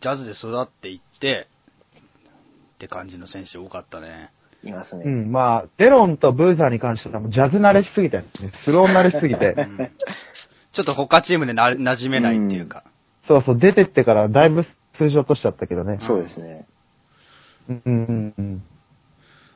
[0.00, 1.48] ジャズで育っていって、
[2.74, 4.32] って感じの選手多かったね。
[4.64, 5.04] いますね。
[5.04, 8.24] うん、まあ、デロンとブーザーに関してはもうジャズ慣れしすぎて、ね、
[8.64, 9.90] スロー慣れしすぎてう、ん
[10.72, 12.84] ちょっと他チームでな馴染めないっていうか。
[13.28, 14.64] そうそう、出てってからだいぶ
[14.98, 15.98] 数字落としちゃったけどね。
[16.00, 16.66] そうですね。
[17.68, 18.62] うんうんうん。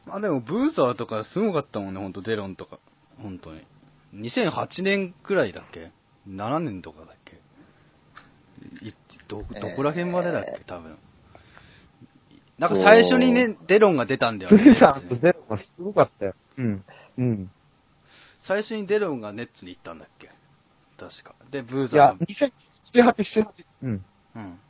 [0.06, 2.78] まあでも、ブーザーとかすごかったもんね、ほんと、デロンとか。
[3.22, 3.62] 本当に。
[4.14, 5.92] 2008年くらいだっけ
[6.28, 7.36] ?7 年とかだっけ？
[8.86, 8.94] い
[9.28, 10.98] ど、どこら辺までだっけ、えー多分。
[12.58, 14.72] なんか最初にね、デロンが出たんだよブね。
[14.72, 16.34] ーザーとゼロがすごかったよ。
[16.56, 16.84] うん。
[17.18, 17.50] うん。
[18.40, 20.30] 最初にデロンがネッツに行ったんだっけ？
[20.98, 21.34] 確か。
[21.50, 23.48] で、ブーいやザーが、、2007、8、7、
[23.82, 24.04] うん。
[24.34, 24.60] うん。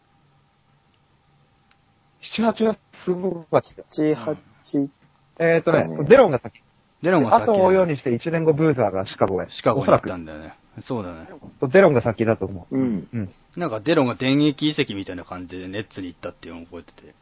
[2.37, 4.17] 7、8はすごかったよ。
[4.17, 4.37] 7、
[4.77, 4.91] 8、
[5.39, 6.63] えっ、ー、とねそうだ、ねゼロが先。
[7.03, 9.49] デロンが先あとを追うようにして1年後ブーザーがシカゴへ。
[9.51, 10.55] シカゴに行っおそらくたんだよね。
[10.81, 11.29] そうだね。
[11.73, 12.77] ゼロンが先だと思う。
[12.77, 13.09] うん。
[13.13, 13.31] うん。
[13.57, 17.15] なんかデロンが電撃移籍みたいな感じでネッツに行ったっていうのを覚えてて。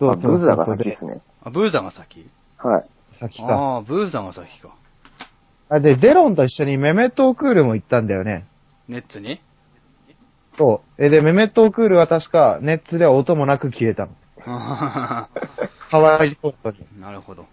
[0.00, 1.22] あ、ブーザーが先ですね。
[1.42, 2.28] あ、ブーザーが先？
[2.58, 2.84] はい。
[3.20, 3.44] 先か。
[3.46, 4.74] ああ、ブーザーが先か。
[5.68, 8.46] あ、で、デロンと一緒にメメット・オクールも行ったんだよね。
[8.88, 9.40] ネッツに？
[10.58, 11.04] そう。
[11.04, 14.12] え、で、メメット・オクールは確か、ネッツでは音もなく消えたの。
[14.44, 15.28] ハ
[15.92, 16.78] ワイポートに。
[17.00, 17.46] なるほど。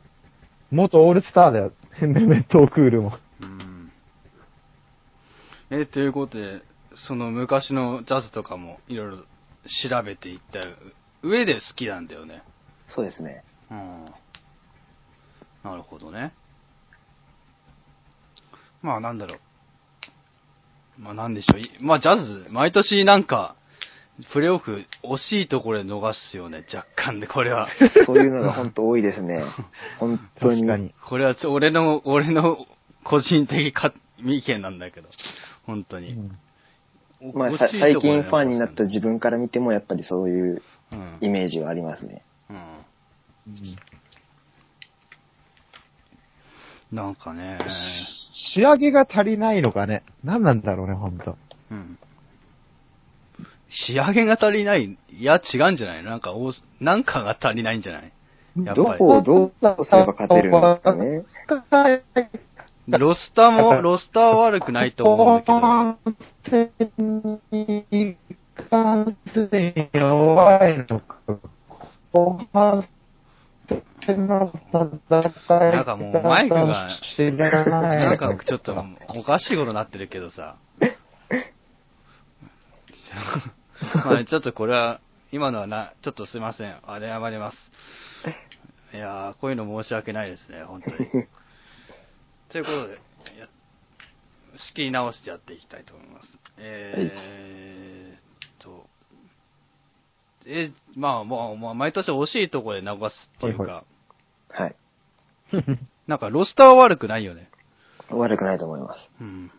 [0.72, 1.74] 元オールスターだよ。
[2.02, 3.18] メメット・オクールも。
[3.42, 3.92] うん。
[5.72, 6.62] え、ということで、
[6.96, 9.18] その昔のジャズとかもいろいろ
[9.90, 10.62] 調べていった
[11.22, 12.44] 上で好きなんだよね。
[12.88, 13.44] そうですね。
[13.72, 14.06] うん。
[15.64, 16.34] なるほどね。
[18.82, 19.40] まあなんだろう。
[21.02, 21.60] まあなんでしょう。
[21.60, 23.56] いまあジャズ、毎年なんか、
[24.34, 27.68] プレーオフ惜しいところで逃すよね、若干で、これは。
[28.06, 29.44] そういうのが本当多いですね。
[30.00, 30.62] 本当に。
[30.62, 30.94] 確かに。
[31.02, 32.58] これはちょ、俺の、俺の
[33.04, 35.10] 個人的か意見なんだけど、
[35.66, 36.14] 本当に。
[36.14, 36.38] うん
[37.22, 41.18] おまあ、最近ファンになった自分から見ても、やっぱりそういううん。
[41.22, 42.24] イメージはありますね。
[42.50, 42.58] うん。
[46.92, 47.60] なんかね、
[48.54, 50.04] 仕上げが足りないのかね。
[50.24, 51.38] 何なんだろうね、ほんと。
[51.72, 52.00] うん。
[53.70, 56.04] 仕上げが足りないいや、違うんじゃない？
[56.04, 58.12] なんか、おなんかが足りないんじゃない？
[58.66, 59.52] やっぱりどこをどう
[59.86, 61.24] すれば勝てるんですかね。
[62.98, 65.60] ロスターも、ロスターは悪くないと思うんだけど。
[75.50, 76.88] なんかもうマイクが。
[77.20, 78.76] なんかちょっと
[79.16, 80.56] おかしいことになってるけどさ。
[84.06, 85.00] ま あちょっとこれは、
[85.32, 86.78] 今のはな、ちょっとすいません。
[86.84, 87.58] あれ謝ります。
[88.94, 90.98] いやー、こういうの申し訳ないですね、本当に。
[92.50, 92.94] ということで、
[93.38, 93.48] や
[94.56, 96.40] 仕切り直してやっていきたいと思います。
[96.58, 98.88] えーっと、
[100.46, 104.00] え、まあまあまあ、毎年惜しいところで流すっていうか、はい
[104.50, 104.76] はい。
[106.08, 107.50] なんかロスターは悪くないよね。
[108.10, 109.10] 悪くないと思います。
[109.22, 109.52] うん。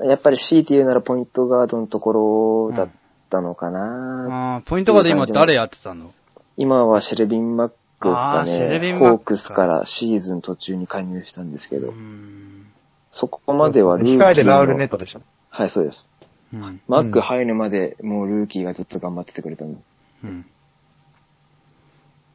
[0.00, 2.90] やっぱり強いて言うならポイントガードのところだっ
[3.30, 4.56] たのかな。
[4.56, 6.12] あーポイントガード今誰やってたの？
[6.56, 12.66] 今はシェルビン・マックスかあーシェルビね、ンマッホークスかクスからシーズン途中に加入したんですけど、うん。
[13.12, 14.24] そこまではルーキーの。
[14.26, 15.22] 控えでラウルネットでしょ。
[15.50, 16.06] はい、そうです。
[16.52, 16.80] うん。
[16.88, 19.80] マック入るまでもうルーキーがずっと頑張っててくれたんで。
[20.24, 20.46] うん。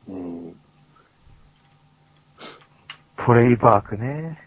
[0.08, 0.56] うん。
[3.26, 4.40] トレイバークね。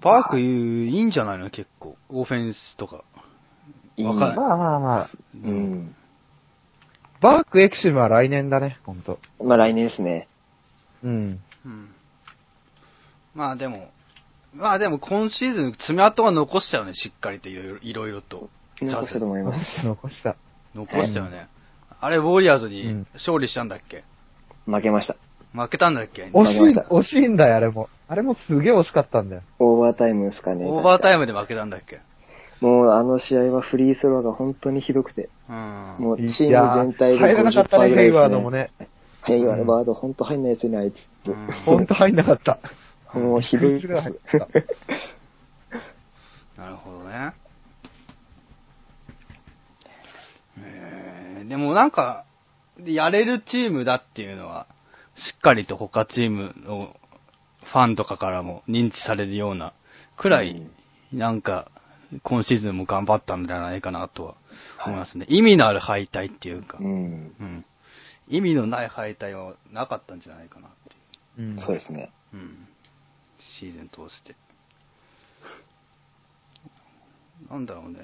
[0.00, 1.50] パークいいんじゃないの？
[1.50, 1.96] 結構。
[2.08, 3.04] オフェンスとか。
[4.04, 5.10] わかるまあまあまあ。
[5.34, 5.94] うん。
[7.20, 9.18] バークエクシムは来年だね、ほんと。
[9.42, 10.28] まあ来年ですね。
[11.04, 11.40] うん。
[11.64, 11.88] うん。
[13.34, 13.90] まあでも、
[14.54, 18.48] まあでも今シーズン爪痕は残したよね、しっかりといろいろいろいろと。
[18.82, 19.64] 残したと思います。
[19.86, 20.36] 残した。
[20.74, 21.48] 残したよね。
[22.00, 24.04] あれ、ウォリアーズにうん勝利したんだっけ？
[24.66, 25.16] 負けました。
[25.52, 26.24] 負けたんだっけ？
[26.32, 27.88] 惜しい負けました、惜しいんだよ、あれも。
[28.08, 29.42] あれもすげえ惜しかったんだよ。
[29.58, 30.64] オーバータイムですかね。
[30.64, 31.20] オーバータイム。
[31.20, 32.00] ムで負けたんだっけ？
[32.60, 35.96] もうあの試合はフリースローが本当にひどくて、うん。
[35.98, 38.70] もうチーム全体で入らなかったね、50%ぐらいですヘイワードもね。
[39.24, 40.94] ヘイワード本当入んないですよね、あいつ。
[41.26, 42.58] うんほんと入んなかった。
[43.18, 43.82] もうひどい
[46.56, 47.32] なるほどね。
[50.58, 52.24] えー、でもなんか、
[52.84, 54.66] やれるチームだっていうのは、
[55.16, 56.94] しっかりと他チームの
[57.64, 59.72] ファンとかからも認知されるような
[60.16, 60.68] くらい、
[61.12, 61.70] なんか、
[62.22, 64.34] 今シーズンも頑張ったんじゃないかなとは
[64.86, 65.26] 思いますね。
[65.28, 66.86] 意味のある敗退っていうか、うん。
[66.86, 67.64] うん
[68.28, 70.70] 意味のない敗退はなかったんじゃないかなっ
[71.36, 71.50] ていう。
[71.50, 72.12] うんそうですね。
[72.32, 72.68] うん。
[73.58, 74.36] シーズン通して。
[77.50, 77.98] なんだろうね。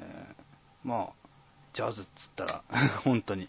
[0.83, 1.29] まあ、
[1.75, 2.63] ジャズっつったら、
[3.05, 3.49] 本当に。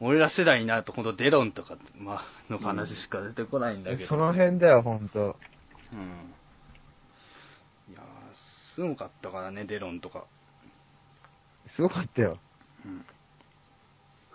[0.00, 4.08] 俺ら世代になると本当デロンとか、まあ、の話しか出てこないんだけど。
[4.08, 5.36] その辺だよ、ほんと。
[5.92, 6.34] うん。
[8.74, 10.24] すごかったからね、デロンとか。
[11.76, 12.38] すごかったよ。
[12.84, 13.04] うん。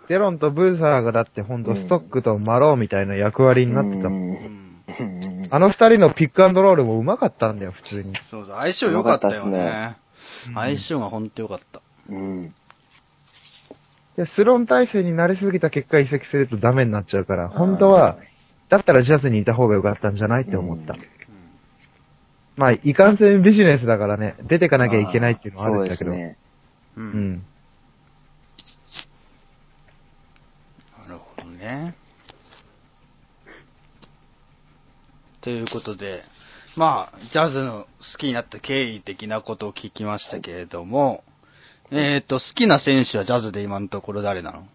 [0.08, 4.20] デロンとブーザーがだってほんとストックとマローみたいな役割になってたもん。
[4.20, 4.32] うん。
[4.32, 4.68] うん
[5.50, 8.14] あの二人のピックアンドロールも上手かったんだよ、普通に。
[8.30, 9.96] そうそう、相性良かったよね。
[10.44, 11.82] すね相性が本当良かった。
[12.08, 12.54] うん。
[14.16, 18.18] でスローン体制になりすぎた結果移籍するとダメになっちゃうから、本当は、
[18.68, 20.96] だったらジャズにいた方が良かったんじゃないって思った。
[22.58, 26.10] まあ、いかんせんビジネスだからね、出てかなきゃいけないっていうのはあるんだけど。
[26.10, 26.36] そうですね。
[26.96, 27.00] う。
[27.00, 27.46] うんん。
[31.06, 31.94] なるほどね。
[35.40, 36.22] ということで、
[36.76, 41.22] まあ、ジャズの好きになった経緯的なことを聞きましたけれども、
[41.92, 44.66] えっ、と、好きな選手はジャズで今のところ誰なの？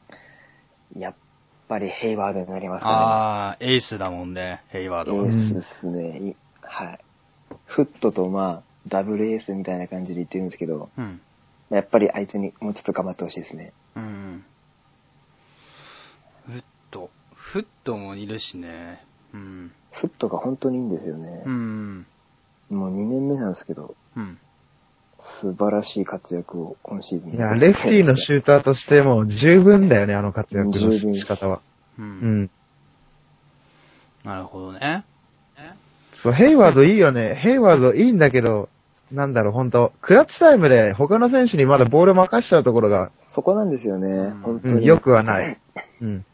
[0.97, 1.15] やっ
[1.67, 5.17] ぱりヘイワードになりますかああ、エースだもんね、ヘイワーね。
[5.17, 5.25] ドは。
[5.25, 6.29] エースですね。
[6.29, 6.99] いはい。
[7.65, 11.21] フットとまあ、ダブルエースみたいな感じで言ってるんですけど、うん。
[11.69, 13.73] やっぱりあいつにもうちょっと頑張ってほしいですね。
[13.95, 14.45] うん。
[16.45, 17.09] フット。
[17.33, 19.03] フットもいるしね。
[19.33, 19.71] うん。
[19.91, 21.49] フットが本当にいいんですよねう。
[21.49, 22.05] ん。
[22.69, 24.37] もう2年目なんですけど、うん。
[25.41, 27.33] 素晴らしい活躍を今シーズン。
[27.33, 31.61] いや、レフティーのシューターとしても十分だよね、あの活躍の十分仕方は。
[31.97, 32.01] う。
[32.01, 32.49] うんん。
[34.23, 35.05] なるほどね。
[36.23, 37.35] そう、ヘイワードいいよね。
[37.35, 38.69] ヘイワードいいんだけど、
[39.11, 44.25] なんだろう、ほんと、クラッチタイムで他の選手にまだボール任しちゃうところが、そこなんですよねうん。
[44.25, 44.87] うん、本当に。
[44.87, 45.59] よくはない。
[46.01, 46.25] うん。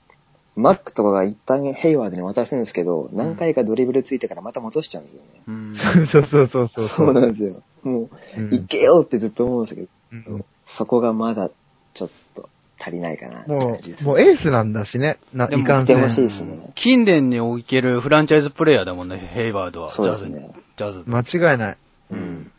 [0.55, 5.43] マックとかが一旦ヘイワードに渡すんですけど、何回かドリブルついてからまた戻しちゃうんですよね。
[5.47, 5.75] うん。
[6.11, 6.89] そうそうそうそう。
[6.89, 7.63] そうなんですよ。
[7.83, 10.45] もう、うんいけよってずっと思うんですけど、うん
[10.77, 11.49] そこがまだ
[11.95, 12.47] ちょっと
[12.79, 15.19] 足りないかなもう、もうエースなんだしね。
[15.33, 16.27] な、いかんせ言ってほしいん。
[16.27, 19.93] ですね近年におけるフランチャイズプレイヤーだもんね、ヘイワードは。
[19.93, 20.63] ジャズにそうですね。
[20.77, 21.03] ジャズ。
[21.05, 21.77] 間違いない。
[22.11, 22.51] うん。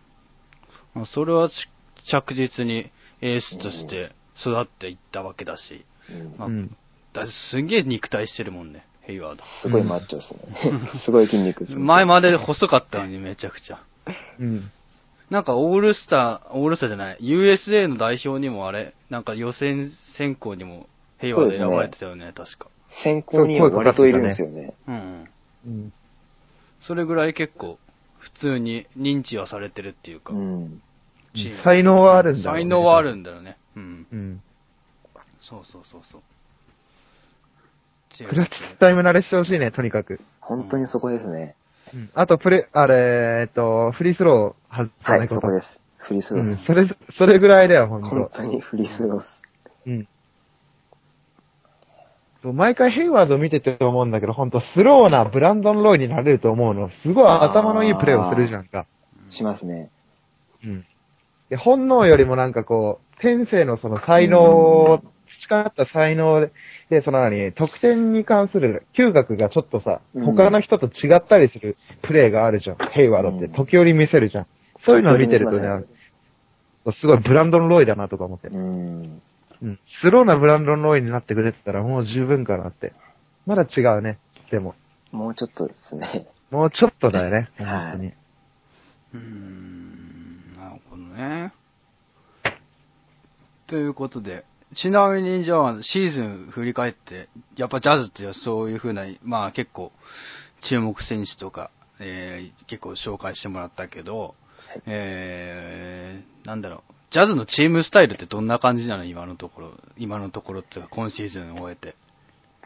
[0.95, 1.55] まあそれはし
[2.11, 2.91] 着実に
[3.23, 5.85] エースとして育っていったわけだし、
[6.39, 6.77] うん。
[7.13, 9.43] だすげえ肉体してるもんね、ヘイワード。
[9.63, 11.01] すごいマッチョですね。
[11.05, 11.79] すごい筋肉ですね。
[11.79, 13.83] 前まで細かったのにめちゃくちゃ。
[14.39, 14.71] うん。
[15.31, 20.89] なんかオールスター、オールスターじゃない、USA の代表にもあれ、なんか予選選考にも
[21.19, 22.69] ヘイワード選ばれてたよね、確か。
[23.05, 24.75] 先行には割といるんですよね。
[24.89, 25.29] うん。
[25.67, 25.93] うん。
[26.81, 27.79] それぐらい結構、
[28.19, 30.83] 普通に認知はされてるっていうか、うん。
[31.63, 33.57] 才能はあるんだろうね才能はあるんだよね。
[33.77, 34.07] うん。
[34.13, 34.43] うん。
[35.39, 36.23] そうそうそうそう。
[38.29, 40.21] クラッチタイム慣れしてほしいね、とにかく。
[40.41, 41.55] 本当にそこですね。
[41.95, 42.11] うん。
[42.15, 42.95] あと、プレ、あれ、
[43.43, 45.41] えっと、フリースロー外さはい、ないこと。
[45.41, 45.81] そこです。
[45.99, 46.47] フリースロー。
[46.47, 46.87] うんそれ、
[47.19, 48.31] それぐらいだよ、ほん本と。
[48.37, 49.21] 当にフリースロー。
[49.87, 50.09] うん。
[52.43, 56.91] 毎回ヘイワード見てて思うんだけど、ほんとスローなブランドン・ロイになれると思うの。
[57.03, 58.87] すごい頭のいいプレーをするじゃんか。
[59.29, 59.91] しますね。
[60.65, 60.87] うん。
[61.51, 65.03] で、本能よりもなんかこう、天性のその才能を、
[65.49, 66.53] 培った才能で、
[66.91, 72.77] で、その何、得点に関する嗅覚がちょっとさ、うん他の人と違ったりするプレーがあるじゃん。
[72.93, 73.47] ヘイワードって。
[73.47, 74.47] うん時折見せるじゃん。
[74.87, 75.87] そういうのを見てると時折見ね、
[77.01, 78.49] すごいブランドン・ロイだなとか思って。
[78.49, 79.23] うん。
[79.63, 79.79] うん。
[80.03, 82.93] スローなブランドン・ロイになってくれてたらもう十分かなって。
[83.47, 84.19] まだ違うね。
[84.51, 84.75] でも。
[85.13, 86.29] もうちょっとですね。
[86.51, 87.51] もうちょっとだよね。
[87.59, 88.13] はい本当に。
[89.13, 91.53] うーん、なるほどね。
[93.69, 94.45] ということで、
[94.77, 99.93] ちなみにじゃあ、シーズン振り返って、やっぱジャズってそういう風な、まあ結構、
[100.69, 104.35] 注目選手とか、えー結構紹介してもらったけど、
[104.87, 109.05] えー、なんだろう、ジャズのチームスタイルってどんな感じなの？
[109.05, 111.97] 今のところ、今のところっていうか、今シーズンを終えて。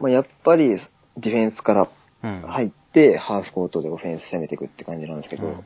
[0.00, 0.76] まあ、やっぱり
[1.16, 1.88] ディフェンスから
[2.22, 2.40] うん。
[2.42, 5.64] 入って、ハーフコートでオフェンス攻めていくって感じなんですけど、うん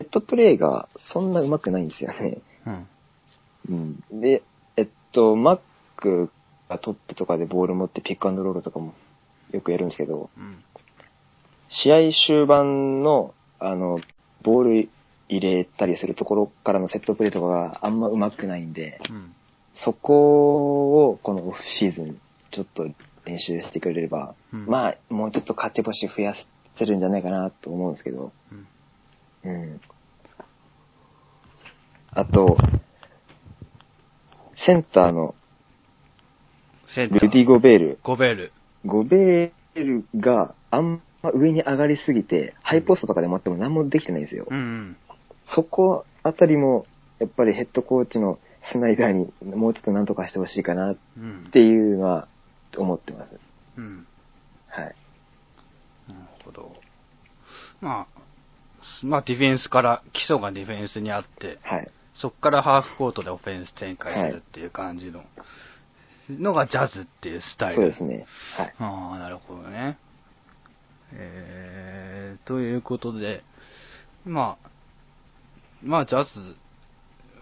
[0.00, 2.38] セットプレーがそんな上手くないんですよね。
[2.66, 2.88] うん。
[4.10, 4.20] うん。
[4.20, 4.42] で、
[5.12, 5.60] と、マッ
[5.96, 6.30] ク
[6.68, 8.94] がトップとかでボール持ってピックアンドロールとかも
[9.52, 10.64] よくやるんですけど、うん。
[11.68, 14.00] 試合終盤の、あの、
[14.42, 14.88] ボール
[15.28, 19.34] 入れたりするところからのセットプレーとかがあんま上手くないんで、うん。
[19.84, 22.88] そこをこのオフシーズンちょっと
[23.24, 26.34] 練習してくれれば、うんまあ、もうちょっと勝ち星増や
[26.76, 28.66] せるんじゃないかなと思うんですけど、うん
[29.44, 29.80] うん。
[32.10, 32.56] あと、
[34.66, 35.34] センターの
[36.96, 37.98] ルディ・ゴベール。
[38.02, 38.52] ゴベール。
[38.84, 44.46] ゴベールがあんま上に上がりすぎて、ハイポストとかで持っても何もできてないんですよ。
[44.50, 44.96] うん。
[45.54, 46.86] そこあたりも、
[47.18, 48.38] やっぱりヘッドコーチの
[48.72, 51.50] スナイダーにもうちょっと何とかしてほしいかなっうん。
[51.52, 52.28] ていうのは
[52.76, 53.30] 思ってます。
[53.76, 54.06] うん。
[54.68, 54.84] はい。
[56.08, 56.72] なるほど。
[57.80, 58.06] まあ、
[59.02, 61.90] まあディフェンスから、基礎がディフェンスにあって、はい。
[62.20, 65.24] そこからハーフコートでオフェンス展開するっていう感じの、
[66.28, 67.76] のがジャズっていうスタイル。
[67.76, 68.26] そうですね。
[68.56, 68.74] はい。
[68.78, 69.98] ああ、なるほどね。
[71.12, 73.42] えー、ということで、
[74.24, 74.68] まあ、
[75.82, 76.30] まあ、ジャズ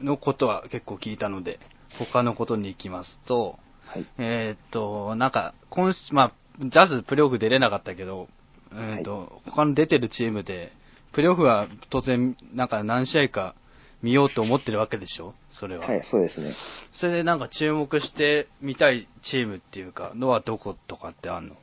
[0.01, 1.59] のことは結構聞いたので、
[1.99, 4.07] 他のことに行きますと、はい。
[4.19, 8.29] えーっと、なんか、今週、まあ、ジャズプレーオフ出れなかったけど、
[8.73, 10.73] えーっと、他の出てるチームで、
[11.13, 13.55] プレーオフは当然、なんか何試合か
[14.03, 15.35] 見ようと思ってるわけでしょ？
[15.51, 15.87] それは。
[15.87, 16.55] はい、そうですね。
[16.95, 21.55] それでなんか注目して見たいチームっていうか、のはどことかってあんの、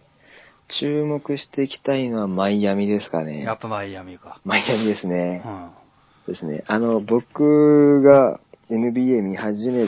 [0.79, 3.43] 注目していきたいのはマイアミですかね。
[3.43, 4.39] やっぱマイアミか。
[4.45, 5.43] マイアミですね
[6.27, 6.29] う。
[6.31, 6.34] ん。
[6.34, 6.63] ですね。
[6.67, 9.88] あの、僕が NBA 見始め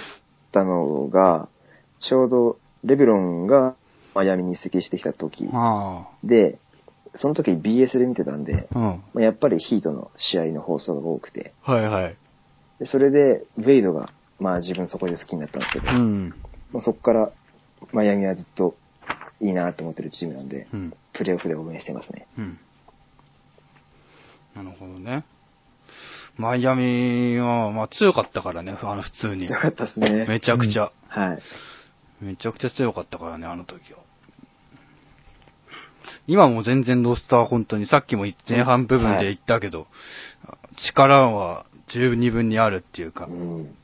[0.51, 1.47] たのが、
[2.01, 3.75] ちょうどレブロンが
[4.13, 6.59] マイアミに移籍してきた時あで、
[7.15, 8.77] その時 BS で見てたんで、あ。
[8.77, 8.83] うん。
[9.13, 12.17] まあやっぱりヒートの試合の放送が多くて、はいはい。
[12.79, 14.09] でそれで、ウェイドが、
[14.39, 16.33] まあ自分そこで好きになったんですけど、うん。
[16.71, 17.31] まあ、そこから
[17.93, 18.75] マイアミはずっと
[19.39, 20.93] いいなと思ってるチームなんで、うん。
[21.13, 22.27] プレーオフで応援してますね。
[22.37, 22.59] うん。
[24.55, 25.23] なるほどね。
[26.37, 29.47] マイアミは、まあ強かったからね、あの普通に。
[29.47, 30.25] 強かったですね。
[30.27, 31.39] めちゃくちゃ、はい。
[32.21, 33.99] めちゃくちゃ強かったからね、あの時は。
[36.27, 39.87] 今も全然ロスター本当に、さっきも前半部分で言ったけど、
[40.77, 43.75] 力は十二分にあるっていうかう、ん。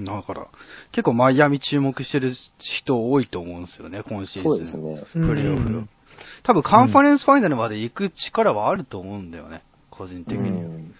[0.00, 0.46] だから、
[0.92, 4.50] 結構マイアミ注目してる人多いと思うんですよね、今シーズン。
[4.50, 5.26] そうですね。
[5.26, 5.88] プレーオフうん。
[6.44, 10.68] 多分カンファレンスファイナルまで行く力はあると思うんだよね、個人的うには。
[10.68, 10.94] ん。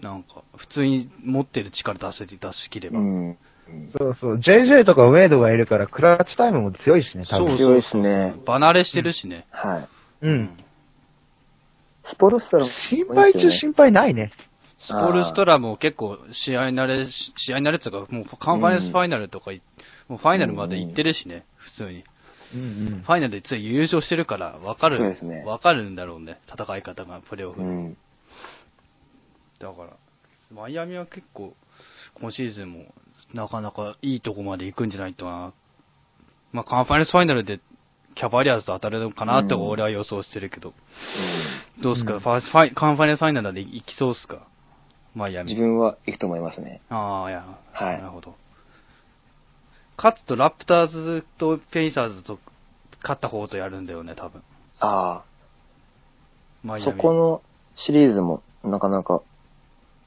[0.00, 3.00] なんか、普通に持ってる力出せ、出し切れば。
[3.00, 3.38] うん。
[3.98, 4.36] そうそう。
[4.38, 7.56] JJ とかウェイドがいるから、クラッチタイムも強いしね、多分。
[7.56, 8.34] 強いですね。
[8.46, 9.46] 離れしてるしね。
[9.50, 9.88] はい。
[10.22, 10.50] うん。
[12.04, 14.32] スポルストラも心配中心配ないね。
[14.86, 19.62] スポルストラも結構試合慣れ、試合慣れっていうか、もうカンファレンスファイナルとかい、
[20.08, 22.04] もうファイナルまで行ってるしね、普通に。
[22.54, 22.64] うんう
[22.98, 23.12] んフ。
[23.12, 24.98] ァイナルでつい優勝してるから、わかる。
[24.98, 27.62] そうですねわかるんだろうね、戦い方が、プレーオフ。
[27.62, 27.96] うん。
[29.60, 29.96] だから、
[30.52, 31.54] マイアミは結構、
[32.14, 32.94] 今シーズンも、
[33.32, 35.52] なかなかいいとこまで行くんじゃないとな。
[36.52, 37.60] まあ、カンファレンスファイナルで、
[38.14, 40.70] キャバリアーズと当たるのかなってうん俺は予想してるけど。
[40.70, 40.72] う
[41.80, 44.46] んどうすか、うんファファイカンファレンスファイナルで行きそうっすか？
[45.14, 45.50] マイアミ。
[45.50, 46.80] 自分は行くと思いますね。
[46.88, 48.34] ああ、いや、はいなるほど。
[49.96, 52.38] 勝つとラプターズとペイサーズと
[53.02, 54.42] 勝った方とやるんだよね、多分。
[54.80, 55.22] あ
[56.64, 56.78] あ。
[56.78, 57.42] そこの
[57.74, 59.22] シリーズもなかなか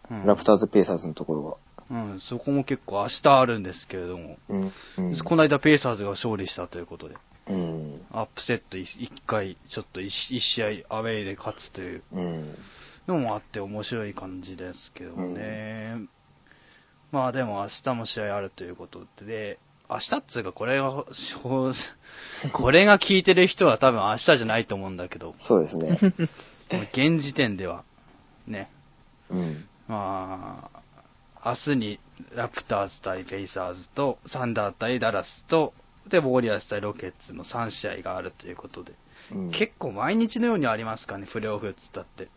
[0.09, 1.57] うん、ラプターズ・ペイサーズのところ
[1.89, 4.55] うん、そこも結構明日あるんですけれども、が。
[4.55, 4.71] うん。
[4.97, 7.15] うんこの間ペイサーズが勝利したということで、
[7.47, 8.01] うん。
[8.11, 12.55] アップセット一一回、ちょっと一一試合アウェイで勝つといううん。
[13.07, 15.97] のもあって面白い感じですけどね。
[17.11, 21.05] まあでも明日も試合あるということで、明日っつうかこれが、
[22.53, 25.99] これが聞いてる人は多分明日じゃないと思うんだけど、そうですね。
[26.93, 27.83] 現時点では、
[28.47, 28.71] ね、
[29.29, 29.67] うん。
[29.87, 31.99] まあ、明日に
[32.33, 35.73] ラプターズ対ペイサーズと、サンダー対ダラスと、
[36.09, 38.93] で、ウォリアーズ対ロケッツの3試合があるということで、
[39.31, 42.27] うん結構毎日のようにありますかね、プレーオフっつったって。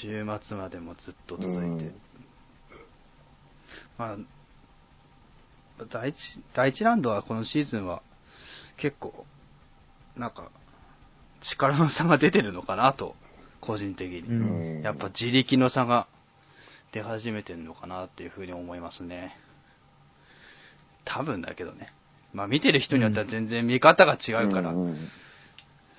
[0.00, 1.62] 週末までもずっと続いて。
[1.62, 1.94] うん
[3.98, 4.16] まあ、
[5.90, 6.16] 第一、
[6.54, 8.02] 第一ラウンドはこのシーズンは
[8.76, 9.26] 結構、
[10.16, 10.50] なんか、
[11.40, 13.14] 力の差が出てるのかなと、
[13.60, 14.20] 個人的に。
[14.20, 16.06] うんうんやっぱ自力の差が
[16.92, 19.36] 出始めてるのかなっていうふうに思いますね。
[21.04, 21.92] 多分だけどね。
[22.32, 25.08] まあ見てる人によっては全然見方が違うから、うんうん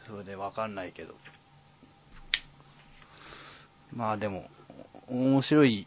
[0.07, 1.15] それでわかんないけど。
[3.93, 4.49] まあでも、
[5.09, 5.85] お面白い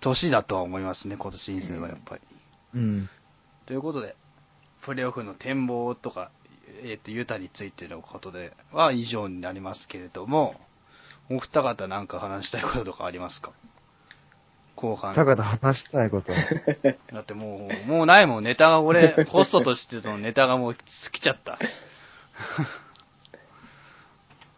[0.00, 2.22] 年だとは思いますね、今年シーズンはやっぱり。
[2.74, 3.10] うん。
[3.66, 4.14] ということで、
[4.82, 6.30] プレーオフの展望とか、
[6.84, 10.54] えっ、と、ユタについてのことでは以上になりますけれども、
[11.28, 13.52] お二方なんか話したいこととかありますか？
[14.80, 15.14] 後半。
[15.14, 16.32] 高田話したいこと。
[17.12, 21.58] だってもう、もうないもん、ネタが俺、 ホストとしてのネタがもう尽きちゃった。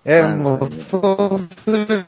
[0.05, 2.07] え、もうそうする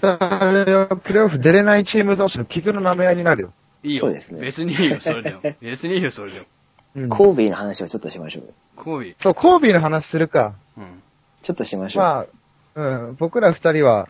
[0.00, 3.52] と、あれはプレーオフ出れないチーム同士の傷の舐め合いになるよ。
[3.84, 4.00] いいよ。
[4.00, 5.40] そうですね別にいいよ、それでも。
[5.42, 6.46] 別にいいよ、それでも。
[6.96, 7.08] うん。
[7.08, 8.54] コービーの話をちょっとしましょう。
[8.76, 9.16] コービー。
[9.22, 10.54] そう、コービーの話するか。
[10.76, 11.02] うん。
[11.42, 12.02] ちょっとしましょう。
[12.02, 12.26] まあ、
[12.74, 14.08] うん、僕ら二人は、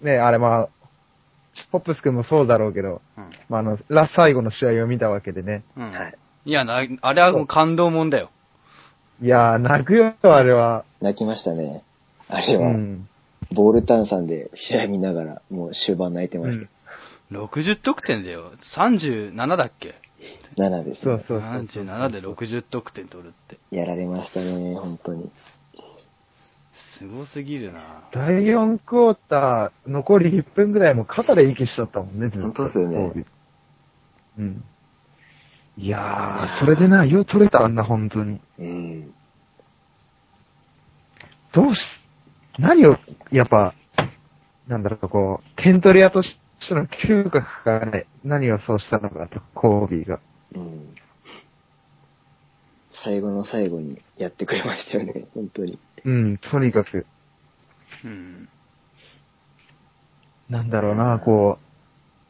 [0.00, 0.68] ね、あれまあ、
[1.72, 3.30] ポップス君もそうだろうけど、うん。
[3.48, 5.64] まあ、あの、ラ最後の試合を見たわけでね。
[5.76, 5.90] うん。
[5.92, 6.14] はい。
[6.44, 8.30] いやな、あれはもう感動もんだよ。
[9.20, 10.84] いやー、泣くよ、あれは。
[11.00, 11.82] 泣きましたね。
[12.28, 13.08] あれは、うん。
[13.52, 16.68] ボール炭酸で試合見ながら、もう終盤泣いてまし
[17.30, 17.44] うん。
[17.44, 18.52] 60得点だよ。
[18.76, 19.94] 37だっけ？
[20.56, 20.62] た。
[20.62, 21.02] 7です、ね。
[21.04, 21.84] そうそうそう。
[21.84, 23.58] ?37 で60得点取るって。
[23.74, 25.30] やられましたね、本当に。
[26.98, 32.28] すごすぎるな第4クォーター、残り1分ぐらいもう肩で息しちゃったもんね。
[32.28, 33.24] 本当っすよね
[34.38, 34.64] うん。
[35.76, 38.40] いやー、それでな、よう取れたんだ、本当に。
[38.58, 39.14] うん。
[41.52, 41.78] どうし、
[42.58, 42.96] 何を、
[43.30, 43.74] やっぱ、
[44.66, 46.36] なんだろう、こう、点取り屋とし
[46.68, 50.18] ての嗅覚がね、何をそうしたのかと、コービーが。
[50.56, 50.94] うん。
[53.04, 55.78] 最後の最後にやってくれましたよね、 本当に。
[56.04, 57.06] うん、とにかく、
[58.04, 58.48] うん。
[60.48, 61.62] なんだろうな、こう、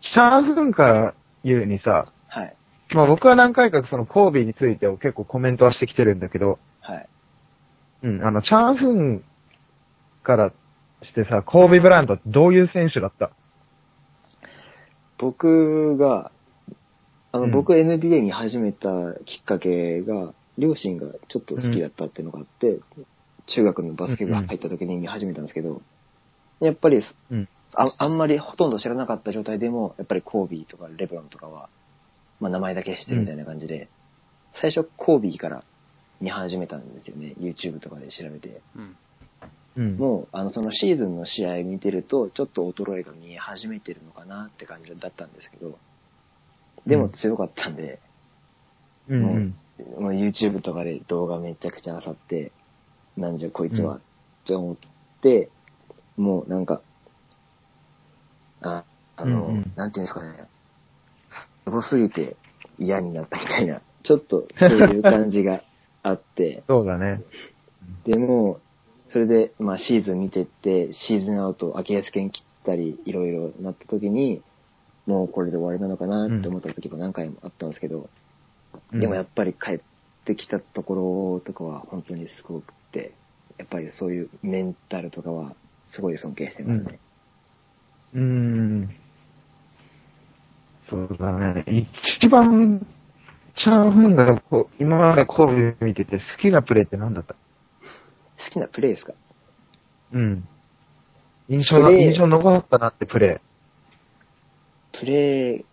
[0.00, 1.14] シャーフンから
[1.44, 2.56] 言うにさ、はい。
[2.94, 7.08] まあ僕は何回かそのコービーについてを結構コメントはしてきてるんだけど、はい。
[8.02, 9.24] うん、あの、チャーフン
[10.22, 10.52] から
[11.02, 13.30] してさ、コービー・ブラントってどういう選手だった？
[15.18, 16.30] 僕が、
[17.32, 18.88] あの、うん僕 NBA に始めた
[19.24, 22.80] きっかけが、両親がちょっと好きだったっていうのがあって、
[23.46, 25.80] 中学のバスケ部入った時に見始めたんですけど、
[26.60, 27.48] やっぱりうん。
[27.74, 31.68] あ、あんまりほとんど知らなかった状態でも、やっぱりコービーとかレブロンとかは、
[32.40, 33.88] まあ名前だけ知ってるみたいな感じで、
[34.54, 35.64] 最初コービーから
[36.20, 37.34] 見始めたんですよね。
[37.38, 38.60] YouTube とかで調べて。
[38.74, 38.96] うん。
[39.76, 39.96] うん。
[39.96, 45.78] もう、あの、そのシーズンの試合見てると、ちょっと衰えが見え始めてるのかなって感じだったんですけど、
[46.86, 48.00] でも強かったんで、
[49.08, 50.02] うん、うん。
[50.02, 52.52] もう YouTube とかで動画めちゃくちゃ漁って、
[53.16, 54.00] なんじゃこいつは、うんっ
[54.48, 54.76] て思っ
[55.20, 55.50] て、
[56.16, 56.80] もうなんか、
[58.62, 58.84] あ、
[59.16, 60.48] あの、うんうんなんていうんですかね、
[61.64, 62.36] すごすぎて
[62.78, 65.62] 嫌になったみたいな、ちょっとそういう感じが
[66.02, 67.22] あって、 そうだね。
[68.04, 68.60] でも、
[69.10, 74.42] それで、まあシーズン見てって、シーズンアウト、アキレス腱切ったり、いろいろなった時に、
[75.06, 78.08] もうこれで終わりなのかなって思った時も何回もあったんですけど、うん
[78.92, 79.80] でもやっぱり帰っ
[80.24, 83.12] てきたところとかは本当にすごくて、
[83.58, 85.54] やっぱりそういうメンタルとかは
[85.92, 86.98] すごい尊敬してますね。
[88.14, 88.94] うーん。
[90.88, 91.64] そうだね。
[91.66, 92.86] 一番、
[93.56, 97.34] チャーフンがこう今までコービー見てて好きなプレーって何だった？
[97.34, 97.38] 好
[98.52, 99.12] きなプレーですか？
[100.12, 100.48] うん。
[101.48, 103.40] 印象な、プレー印象残ったなってプレ
[104.98, 105.64] プレー、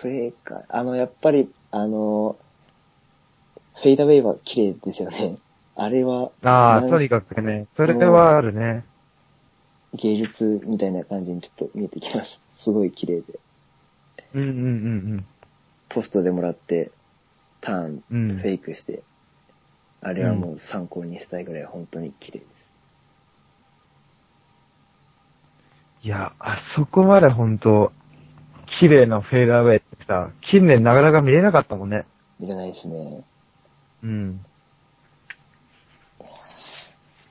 [0.00, 0.64] プレーか。
[0.68, 2.36] あの、やっぱり、あの、
[3.82, 5.38] フェイダーウェイは綺麗ですよね。
[5.76, 6.48] あれは、ー。
[6.48, 8.84] ああ、とにかくね、それはあるね。
[9.94, 12.40] 芸術みたいな感じにちょっと見えてきます。
[12.64, 13.38] すごい綺麗で。
[14.34, 14.52] うんうんう
[15.16, 15.26] ん
[15.90, 16.90] ポストでもらって、
[17.62, 18.30] ターン、うん。
[18.32, 18.38] うん。
[18.40, 19.02] フェイクして、
[20.02, 22.58] あれはもう参考にしたいぐらい本当に綺麗です。
[26.02, 27.90] いや、あそこまで本当
[28.78, 32.06] 綺麗なフェーダーウェイさ、近年なかなか見れなかったもんね。
[32.40, 33.24] いらないですね。
[34.02, 34.40] うん。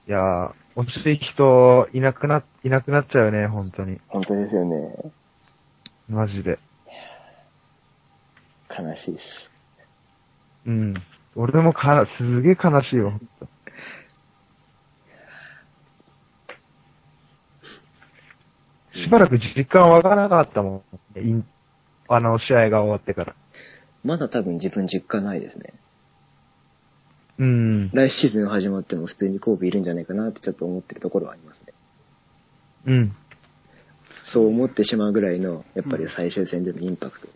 [0.08, 4.00] いやー、惜しい人いなくな、いなくなっちゃうよね、本当に。
[4.08, 5.12] 本当ですよね。
[6.08, 6.60] マジで。
[8.70, 9.24] 悲しいです。
[10.68, 10.94] うん。
[11.36, 13.28] 俺もかな、すげえ悲しいよ、ほんと
[18.94, 20.84] しばらく実感わからなかったも
[21.16, 21.46] ん。
[22.08, 23.36] あの、試合が終わってから。
[24.04, 25.74] まだ多分自分実感ないですね。
[27.40, 27.90] うん。
[27.92, 31.74] 来シーズン始まっても普通に神戸いるんじゃないかなってちょっと思ってるところはありますね。
[32.86, 33.16] うん。
[34.34, 37.28] そう思ってしまうぐらいの、やっぱり最終戦でのインパクト。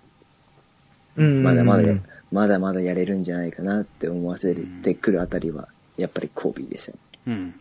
[1.17, 1.43] うん。
[1.43, 1.83] まだまだ
[2.31, 5.67] まだまだやれるんじゃないかなって思わせてくるあたりは、
[5.97, 6.97] やっぱりコービーでしたね。
[7.27, 7.55] うん。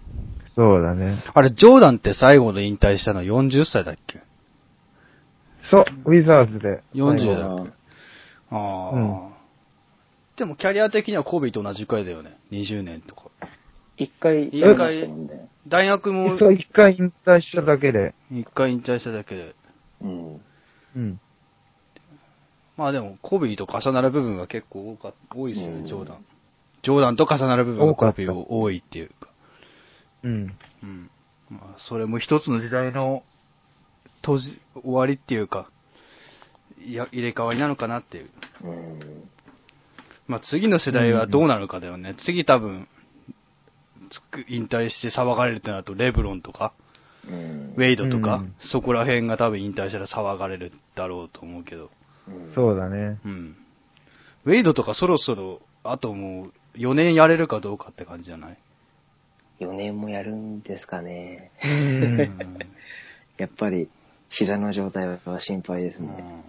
[0.55, 1.23] そうだね。
[1.35, 4.21] あれ、ジョーダンって最後の引退したの40歳だっけ？
[5.71, 6.83] そう、ウィザーズで。
[6.95, 7.73] 40最後だっけ
[8.51, 9.31] ああ、うん
[10.37, 12.39] でもキャリア的にはコービーと同じくらいだよね。
[12.51, 13.25] 20年とか。
[13.99, 15.07] 一回、一や回。
[15.69, 18.15] 大学も一回引退しただけで。
[18.33, 19.55] 一回引退しただけで。
[20.01, 20.41] うん。
[20.97, 21.21] うん。
[22.79, 26.25] まあでも、コービーと重なる部分が結構多か多いですよね、うんジョーダン。
[26.83, 29.29] ジョーダンと重なる部分がコービーは多いっていうか。
[30.23, 30.57] うん。
[30.83, 31.11] うん。
[31.51, 33.25] まあ、それも一つの時代の
[34.21, 35.71] 閉じ、終わりっていうか、
[36.85, 38.31] いや、入れ替わりなのかなっていう。
[38.65, 38.99] うん。
[40.27, 42.15] まあ次の世代はどうなるかだよね。
[42.25, 42.89] 次多分、
[44.11, 46.73] つく引退して騒がれるってなると、レブロンとか、
[47.29, 47.75] うん。
[47.77, 51.91] ウェイドとか、うんそこら辺が多分引退したら騒がれるだろうと思うけど。
[52.29, 53.19] うんそうだね。
[53.25, 53.57] うん。
[54.45, 58.59] ウェイドとかそろそろ、あともう4年やれるかどうかって感じじゃない
[59.61, 61.51] ？4年もやるんですかね。
[63.37, 63.89] やっぱり、
[64.31, 66.09] 膝の状態は心配ですうね。
[66.09, 66.45] ん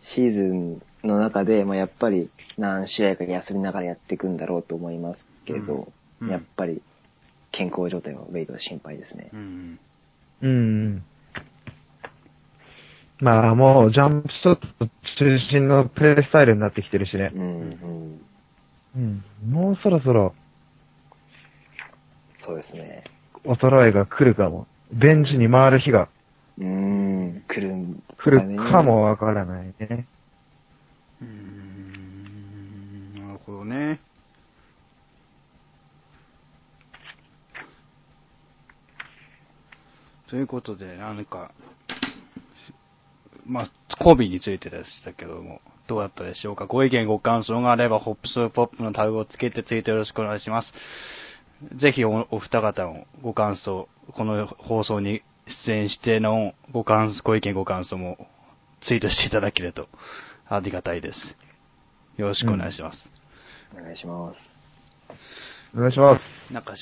[0.00, 6.82] シーズンの中で、まあ、やっぱり何試合か休みながらやっていくんだろうと思いますけど、うんうんやっぱり
[7.52, 9.36] 健康状態はウェイドは心配ですねう。
[9.36, 9.78] ん。
[10.42, 11.04] うん。
[13.20, 14.86] まあもうジャンプショット
[15.18, 17.38] 中心のプレースタイルになってきてるしねう。
[17.38, 18.20] ん、うん。
[18.96, 19.24] うん。
[19.48, 20.34] もうそろそろ
[22.38, 23.04] そうですね。
[23.44, 24.66] 衰えが来るかも。
[24.92, 26.08] ベンチに回る日が
[26.58, 30.06] うーん、来るんです来るかもわからないね。
[31.20, 34.00] うーん、なるほどね。
[40.28, 41.52] ということで、何か、
[43.46, 43.70] まあ、
[44.02, 46.66] コビについてでしたけども、どうだったでしょうか？
[46.66, 50.72] ご意見ご感想があれば、ホップスポップのタグをつけてツイートよろしくお願いします。
[51.76, 55.22] ぜひおお二方のご感想、この放送に
[55.66, 58.28] 出演してのご感ご意見ご感想も
[58.80, 59.88] ツイートしていただけると
[60.48, 61.36] ありがたいです。
[62.16, 63.10] よろしくお願いします。
[63.78, 64.58] お願いします。
[65.74, 66.52] お願いします。
[66.52, 66.74] なんか、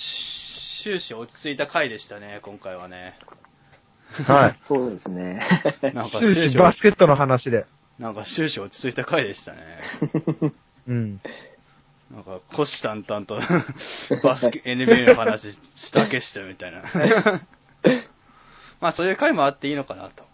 [0.83, 3.19] 終始落ち着いた回でしたね、今回はね。
[4.27, 4.59] はい。
[4.63, 5.41] そうですね。
[5.95, 7.67] なんか終始バスケットの話で。
[7.99, 9.59] なんか終始落ち着いた回でしたね。
[10.87, 11.21] うん。
[12.11, 13.41] なんか、虎視眈々と
[14.23, 15.59] バスケ、NBA の話
[15.93, 16.83] だけしてるみたいな。
[18.81, 20.25] まあそういう回もあっていいのかなと。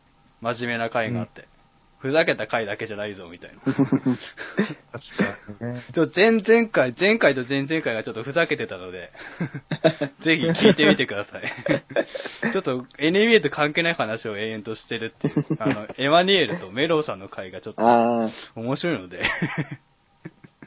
[0.40, 1.46] 真面目な回があって。
[2.02, 3.60] ふざけた回だけじゃないぞ、みたいな。
[3.62, 5.84] 確かにね。
[5.92, 9.12] でも前々回、前回と前々回がちょっとふざけてたので、
[10.20, 11.44] ぜひ聞いてみてください。
[12.52, 17.82] ちょっと NBA と関係ない話を永遠としてるっていう、あの、エマニュエルとメロウさんの回がちょっと
[18.56, 19.22] 面白いので、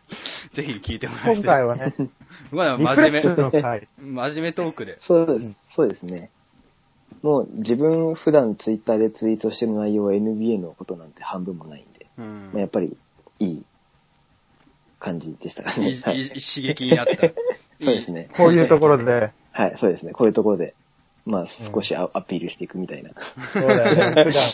[0.53, 1.35] ぜひ聞いてもらいたい。
[1.35, 1.93] 今回はね、
[2.51, 3.21] まあリ真面目。
[3.97, 4.97] 真面目トークで。
[5.01, 6.31] そうです、そうですね。
[7.21, 12.97] もう自分普段ツイッターでツイートしてる内容は NBA のことなんて半分もないんで、うんまあ、やっぱり
[13.39, 13.65] いい
[14.99, 16.01] 感じでしたかいいね。
[16.03, 17.31] はいいい刺激になった。
[17.83, 18.29] そうですね。
[18.35, 20.13] こういうところで、はい、そうですね。
[20.13, 20.75] こういうところで、
[21.25, 23.11] まあ少しア,、アピールしていくみたいな。
[23.53, 24.23] そうだよね。
[24.23, 24.53] 普段、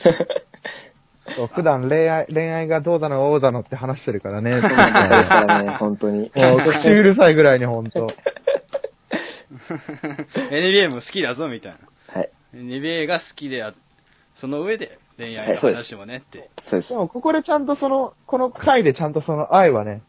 [1.35, 4.51] そう普段恋愛、恋愛がどうだの、どうだのって話してるからね。
[4.51, 4.67] そうな
[5.07, 6.31] んですからね、 本当に。
[6.35, 8.07] もう、口うるさいぐらいにほんと。
[10.49, 12.19] NBA も好きだぞ、みたいな。
[12.19, 13.73] はい、NBA が好きであ、
[14.35, 16.49] その上で恋愛の話もねって。
[16.65, 16.95] そうですで。
[16.95, 20.01] も、ここでちゃんとその、この回でちゃんとその愛はね、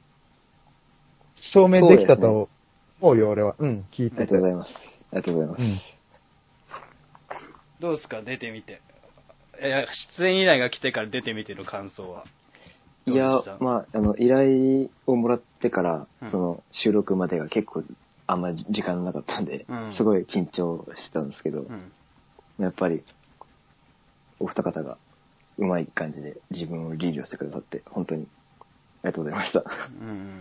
[1.53, 2.49] 証明できたと
[3.01, 3.55] 思うよ、俺は。
[3.59, 4.41] うん、聞いててありがとう。
[4.41, 4.75] ございます。
[4.75, 5.63] ありがとうございます。
[5.63, 5.79] うん。
[7.81, 8.23] どうですか？
[8.23, 8.81] 出てみて。
[9.59, 9.86] え、
[10.16, 12.24] 出演依頼が来てから出てみての感想は？
[13.05, 17.84] いやどうでした、まあ、あの、依頼をもらってから、うんその、収録までが結構、
[18.26, 21.92] あんまり時間なかったんで、うんすごい緊張してたんですけど、うん。
[22.59, 23.03] やっぱり、
[24.38, 24.98] お二方が、
[25.59, 28.28] うまい感じで自分をリードしてくださって、本当に、
[29.03, 29.64] ありがとうございました。
[30.00, 30.38] うん。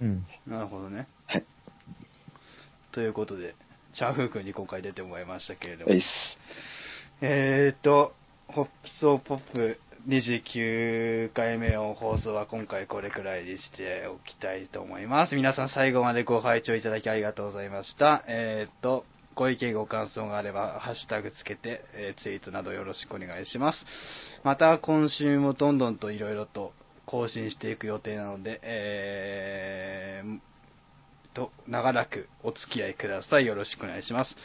[0.00, 0.26] うん。
[0.46, 1.08] なるほどね。
[1.26, 1.44] はい。
[2.92, 3.54] ということで、
[3.94, 5.92] チャーフー君に今回出てもらいましたけれども。
[7.18, 7.72] はいっ。
[7.72, 8.12] と、
[8.48, 15.34] ホップソーポップ29回目の放送は今回これくらいにしておきたいと思います。
[15.34, 18.22] 皆さん最後までご拝聴いただきありがとうございました。
[18.28, 23.86] えーと、ご意見ご感想があれば、ハッシュタグつけて、えーツイートなどよろしくお願いします。
[24.44, 26.74] また今週もどんどんといろいろと
[27.06, 30.38] 更新していく予定なので、えー
[31.34, 33.46] と、長らくお付き合いください。
[33.46, 34.36] よろしくお願いします。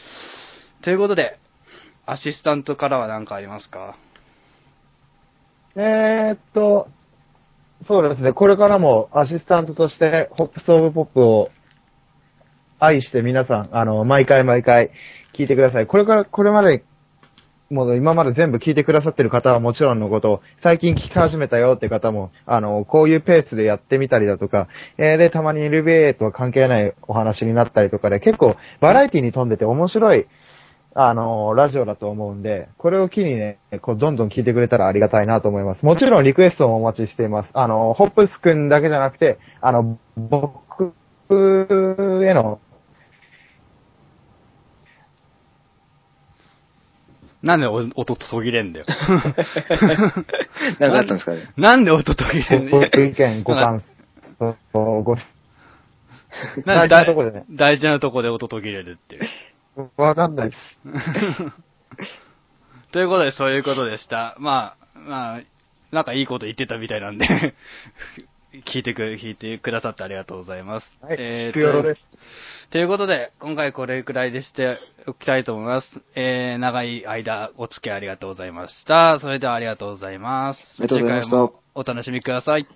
[0.83, 1.37] ということで、
[2.11, 3.95] アシスタントからは何かありますか？
[5.77, 6.89] えーっと、
[7.87, 11.51] そうですね、これからもアシスタントとして、ホップスオブポップを
[12.79, 14.91] 愛して皆さん、あの、毎回毎回
[15.39, 15.87] 聞いてください。
[15.87, 16.83] これから、これまで、
[17.69, 30.27] もう今まで全部聞いてくださってる方はもちろんのこと、最近聞き始めたよって方も、あの、こういうペースでやってみたりだとか、えーで、たまに LBA とは関係ないお話になったりとかで、結構バラエティに富んでて面白い、
[30.93, 35.85] あの、ラジオだと思うんで、これを機にね、こう、どんどん聞いてくれたらありがたいなと思います。
[35.85, 37.49] もちろんリクエストもお待ちしています。
[37.53, 40.93] あの、ホップスくんだけじゃなくて、あの、僕
[41.29, 42.59] への、
[47.41, 48.85] なんでお音途切れんだよ。
[50.79, 51.49] なんかあったんですかね。
[51.57, 53.81] なんで音途切れんごの意見、ご感
[54.39, 54.55] 想、
[55.03, 55.15] ご、
[56.65, 59.23] なんで大事なとこでね大事なとこで音途切れるっていう。
[59.97, 60.59] わかんないです。
[62.91, 64.35] ということで、そういうことでした。
[64.37, 65.41] まあ、まあ、
[65.91, 67.27] なんかいいこと言ってたみたいなんで、
[68.65, 70.97] 聞いてく、聞いてくださってありがとうございます。
[71.01, 72.01] はい、えークヨロです。
[72.69, 76.01] ということで、今回これくらいでしておきたいと思います。
[76.15, 79.19] えー、長い間お付き合いありがとうございました。
[79.19, 80.59] それではありがとうございます。
[80.79, 81.37] ありがとうございました
[81.75, 82.67] お楽しみください。